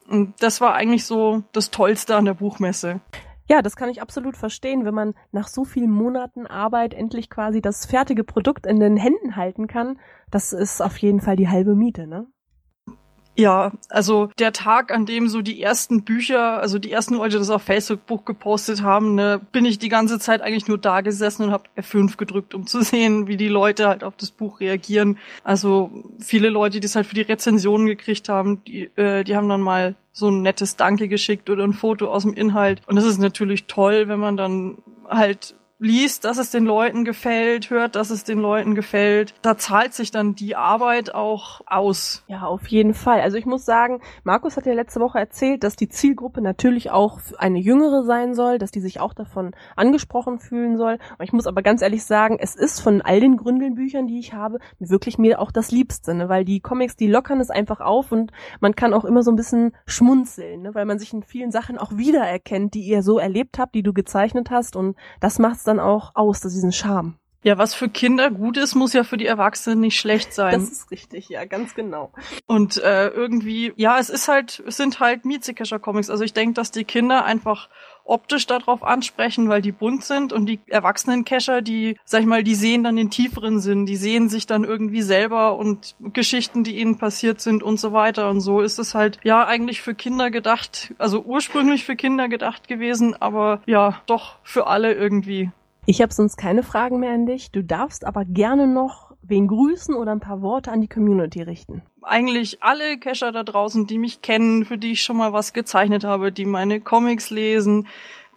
Und 0.07 0.33
das 0.39 0.61
war 0.61 0.75
eigentlich 0.75 1.05
so 1.05 1.43
das 1.53 1.71
Tollste 1.71 2.15
an 2.15 2.25
der 2.25 2.35
Buchmesse. 2.35 3.01
Ja, 3.49 3.61
das 3.61 3.75
kann 3.75 3.89
ich 3.89 4.01
absolut 4.01 4.37
verstehen, 4.37 4.85
wenn 4.85 4.93
man 4.93 5.15
nach 5.31 5.47
so 5.47 5.65
vielen 5.65 5.91
Monaten 5.91 6.47
Arbeit 6.47 6.93
endlich 6.93 7.29
quasi 7.29 7.61
das 7.61 7.85
fertige 7.85 8.23
Produkt 8.23 8.65
in 8.65 8.79
den 8.79 8.95
Händen 8.95 9.35
halten 9.35 9.67
kann. 9.67 9.99
Das 10.31 10.53
ist 10.53 10.81
auf 10.81 10.97
jeden 10.97 11.19
Fall 11.19 11.35
die 11.35 11.49
halbe 11.49 11.75
Miete, 11.75 12.07
ne? 12.07 12.27
Ja, 13.35 13.71
also 13.89 14.29
der 14.37 14.53
Tag, 14.53 14.91
an 14.91 15.07
dem 15.07 15.27
so 15.27 15.41
die 15.41 15.61
ersten 15.61 16.03
Bücher, 16.03 16.59
also 16.59 16.77
die 16.77 16.91
ersten 16.91 17.15
Leute 17.15 17.39
das 17.39 17.49
auf 17.49 17.63
Facebook 17.63 18.25
gepostet 18.27 18.83
haben, 18.83 19.15
ne, 19.15 19.41
bin 19.51 19.65
ich 19.65 19.79
die 19.79 19.89
ganze 19.89 20.19
Zeit 20.19 20.41
eigentlich 20.41 20.67
nur 20.67 20.77
da 20.77 21.01
gesessen 21.01 21.45
und 21.45 21.51
habe 21.51 21.63
F5 21.75 22.17
gedrückt, 22.17 22.53
um 22.53 22.67
zu 22.67 22.81
sehen, 22.83 23.27
wie 23.27 23.37
die 23.37 23.47
Leute 23.47 23.87
halt 23.87 24.03
auf 24.03 24.15
das 24.17 24.29
Buch 24.29 24.59
reagieren. 24.59 25.17
Also 25.43 25.89
viele 26.19 26.49
Leute, 26.49 26.79
die 26.79 26.85
es 26.85 26.95
halt 26.95 27.07
für 27.07 27.15
die 27.15 27.21
Rezensionen 27.21 27.87
gekriegt 27.87 28.29
haben, 28.29 28.63
die, 28.65 28.83
äh, 28.97 29.23
die 29.23 29.35
haben 29.35 29.49
dann 29.49 29.61
mal 29.61 29.95
so 30.11 30.29
ein 30.29 30.43
nettes 30.43 30.75
Danke 30.75 31.07
geschickt 31.07 31.49
oder 31.49 31.63
ein 31.63 31.73
Foto 31.73 32.11
aus 32.11 32.21
dem 32.21 32.33
Inhalt. 32.33 32.81
Und 32.85 32.97
das 32.97 33.05
ist 33.05 33.17
natürlich 33.17 33.65
toll, 33.65 34.07
wenn 34.07 34.19
man 34.19 34.37
dann 34.37 34.77
halt 35.09 35.55
liest, 35.83 36.25
dass 36.25 36.37
es 36.37 36.49
den 36.49 36.65
Leuten 36.65 37.03
gefällt, 37.03 37.69
hört, 37.69 37.95
dass 37.95 38.09
es 38.09 38.23
den 38.23 38.39
Leuten 38.39 38.73
gefällt, 38.73 39.33
da 39.41 39.57
zahlt 39.57 39.93
sich 39.93 40.11
dann 40.11 40.33
die 40.33 40.55
Arbeit 40.55 41.13
auch 41.13 41.61
aus. 41.65 42.23
Ja, 42.27 42.43
auf 42.43 42.67
jeden 42.67 42.93
Fall. 42.93 43.21
Also 43.21 43.37
ich 43.37 43.45
muss 43.45 43.65
sagen, 43.65 44.01
Markus 44.23 44.57
hat 44.57 44.65
ja 44.65 44.73
letzte 44.73 44.99
Woche 45.01 45.19
erzählt, 45.19 45.63
dass 45.63 45.75
die 45.75 45.89
Zielgruppe 45.89 46.41
natürlich 46.41 46.91
auch 46.91 47.19
eine 47.37 47.59
jüngere 47.59 48.03
sein 48.03 48.33
soll, 48.33 48.57
dass 48.57 48.71
die 48.71 48.79
sich 48.79 48.99
auch 48.99 49.13
davon 49.13 49.51
angesprochen 49.75 50.39
fühlen 50.39 50.77
soll. 50.77 50.97
ich 51.21 51.33
muss 51.33 51.47
aber 51.47 51.61
ganz 51.61 51.81
ehrlich 51.81 52.05
sagen, 52.05 52.37
es 52.39 52.55
ist 52.55 52.79
von 52.79 53.01
all 53.01 53.19
den 53.19 53.37
Gründelbüchern, 53.37 54.07
die 54.07 54.19
ich 54.19 54.33
habe, 54.33 54.59
wirklich 54.79 55.17
mir 55.17 55.39
auch 55.39 55.51
das 55.51 55.71
Liebste, 55.71 56.13
ne? 56.13 56.29
weil 56.29 56.45
die 56.45 56.61
Comics, 56.61 56.95
die 56.95 57.07
lockern 57.07 57.41
es 57.41 57.49
einfach 57.49 57.81
auf 57.81 58.11
und 58.11 58.31
man 58.61 58.75
kann 58.75 58.93
auch 58.93 59.05
immer 59.05 59.21
so 59.21 59.31
ein 59.31 59.35
bisschen 59.35 59.73
schmunzeln, 59.85 60.61
ne? 60.61 60.75
weil 60.75 60.85
man 60.85 60.99
sich 60.99 61.13
in 61.13 61.23
vielen 61.23 61.51
Sachen 61.51 61.77
auch 61.77 61.97
wiedererkennt, 61.97 62.73
die 62.73 62.83
ihr 62.83 63.03
so 63.03 63.19
erlebt 63.19 63.59
habt, 63.59 63.75
die 63.75 63.83
du 63.83 63.93
gezeichnet 63.93 64.49
hast 64.49 64.75
und 64.75 64.95
das 65.19 65.39
macht 65.39 65.57
es 65.57 65.72
dann 65.73 65.85
auch 65.85 66.11
aus, 66.15 66.41
diesen 66.41 66.71
Charme. 66.71 67.15
Ja, 67.43 67.57
was 67.57 67.73
für 67.73 67.89
Kinder 67.89 68.31
gut 68.31 68.55
ist, 68.55 68.73
muss 68.73 68.93
ja 68.93 69.03
für 69.03 69.17
die 69.17 69.25
Erwachsenen 69.25 69.81
nicht 69.81 69.99
schlecht 69.99 70.33
sein. 70.33 70.53
Das 70.53 70.71
ist 70.71 70.91
richtig, 70.91 71.27
ja, 71.27 71.43
ganz 71.43 71.75
genau. 71.75 72.13
Und 72.45 72.81
äh, 72.81 73.09
irgendwie, 73.09 73.73
ja, 73.75 73.99
es 73.99 74.09
ist 74.09 74.29
halt, 74.29 74.63
es 74.65 74.77
sind 74.77 75.01
halt 75.01 75.25
Miezekescher 75.25 75.77
Comics. 75.77 76.09
Also 76.09 76.23
ich 76.23 76.31
denke, 76.31 76.53
dass 76.53 76.71
die 76.71 76.85
Kinder 76.85 77.25
einfach 77.25 77.67
optisch 78.05 78.47
darauf 78.47 78.81
ansprechen, 78.81 79.49
weil 79.49 79.61
die 79.61 79.73
bunt 79.73 80.05
sind 80.05 80.31
und 80.31 80.45
die 80.45 80.61
erwachsenen 80.67 81.25
Kescher, 81.25 81.61
die, 81.61 81.97
sag 82.05 82.21
ich 82.21 82.27
mal, 82.27 82.43
die 82.43 82.55
sehen 82.55 82.85
dann 82.85 82.95
den 82.95 83.09
tieferen 83.09 83.59
Sinn, 83.59 83.85
die 83.85 83.97
sehen 83.97 84.29
sich 84.29 84.45
dann 84.45 84.63
irgendwie 84.63 85.01
selber 85.01 85.57
und 85.57 85.95
Geschichten, 86.13 86.63
die 86.63 86.79
ihnen 86.79 86.97
passiert 86.97 87.41
sind 87.41 87.61
und 87.61 87.77
so 87.77 87.91
weiter. 87.91 88.29
Und 88.29 88.39
so 88.39 88.61
ist 88.61 88.79
es 88.79 88.95
halt, 88.95 89.19
ja, 89.23 89.45
eigentlich 89.45 89.81
für 89.81 89.95
Kinder 89.95 90.31
gedacht, 90.31 90.93
also 90.97 91.21
ursprünglich 91.23 91.83
für 91.83 91.97
Kinder 91.97 92.29
gedacht 92.29 92.69
gewesen, 92.69 93.21
aber 93.21 93.61
ja, 93.65 94.01
doch 94.05 94.37
für 94.43 94.67
alle 94.67 94.93
irgendwie. 94.93 95.51
Ich 95.85 96.01
habe 96.01 96.13
sonst 96.13 96.37
keine 96.37 96.63
Fragen 96.63 96.99
mehr 96.99 97.13
an 97.13 97.25
dich. 97.25 97.51
Du 97.51 97.61
darfst 97.61 98.05
aber 98.05 98.23
gerne 98.23 98.67
noch 98.67 99.13
wen 99.21 99.47
grüßen 99.47 99.95
oder 99.95 100.11
ein 100.11 100.19
paar 100.19 100.41
Worte 100.41 100.71
an 100.71 100.81
die 100.81 100.87
Community 100.87 101.41
richten. 101.41 101.81
Eigentlich 102.01 102.63
alle 102.63 102.97
Cacher 102.97 103.31
da 103.31 103.43
draußen, 103.43 103.87
die 103.87 103.97
mich 103.97 104.21
kennen, 104.21 104.65
für 104.65 104.77
die 104.77 104.93
ich 104.93 105.01
schon 105.01 105.17
mal 105.17 105.33
was 105.33 105.53
gezeichnet 105.53 106.03
habe, 106.03 106.31
die 106.31 106.45
meine 106.45 106.81
Comics 106.81 107.29
lesen, 107.29 107.87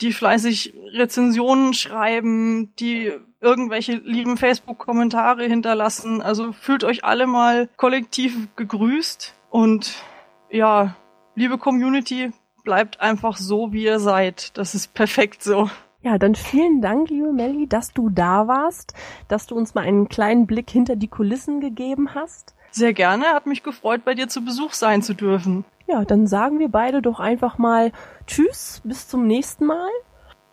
die 0.01 0.13
fleißig 0.13 0.75
Rezensionen 0.93 1.73
schreiben, 1.75 2.73
die 2.79 3.13
irgendwelche 3.41 3.95
lieben 3.95 4.37
Facebook-Kommentare 4.37 5.45
hinterlassen. 5.45 6.23
Also 6.23 6.53
fühlt 6.53 6.85
euch 6.85 7.05
alle 7.05 7.27
mal 7.27 7.69
kollektiv 7.77 8.49
gegrüßt 8.57 9.35
und 9.51 10.03
ja, 10.51 10.97
liebe 11.35 11.59
Community, 11.59 12.33
bleibt 12.65 13.01
einfach 13.01 13.37
so, 13.37 13.73
wie 13.73 13.85
ihr 13.85 14.01
seid. 14.01 14.57
Das 14.59 14.75
ist 14.75 14.95
perfekt 14.95 15.43
so. 15.43 15.71
Ja, 16.07 16.19
dann 16.19 16.37
vielen 16.37 16.81
Dank, 16.81 17.11
liebe 17.11 17.33
Melli, 17.33 17.67
dass 17.67 17.93
du 17.93 18.09
da 18.09 18.47
warst, 18.47 18.95
dass 19.27 19.49
du 19.49 19.57
uns 19.57 19.75
mal 19.75 19.81
einen 19.81 20.09
kleinen 20.09 20.47
Blick 20.47 20.71
hinter 20.71 20.95
die 20.95 21.09
Kulissen 21.09 21.59
gegeben 21.59 22.15
hast. 22.15 22.55
Sehr 22.71 22.93
gerne, 22.93 23.25
hat 23.35 23.47
mich 23.47 23.65
gefreut, 23.65 24.05
bei 24.05 24.15
dir 24.15 24.29
zu 24.29 24.45
Besuch 24.45 24.75
sein 24.75 25.03
zu 25.03 25.15
dürfen. 25.15 25.65
Ja, 25.89 26.05
dann 26.05 26.29
sagen 26.29 26.61
wir 26.61 26.69
beide 26.69 27.03
doch 27.03 27.19
einfach 27.19 27.59
mal 27.59 27.91
Tschüss, 28.29 28.83
bis 28.85 29.09
zum 29.09 29.27
nächsten 29.27 29.67
Mal. 29.67 29.91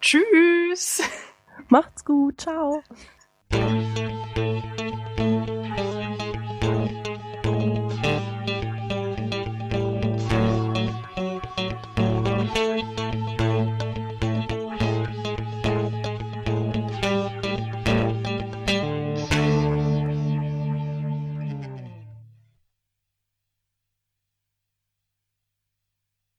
Tschüss. 0.01 1.03
Macht's 1.67 2.03
gut, 2.03 2.41
ciao. 2.41 2.81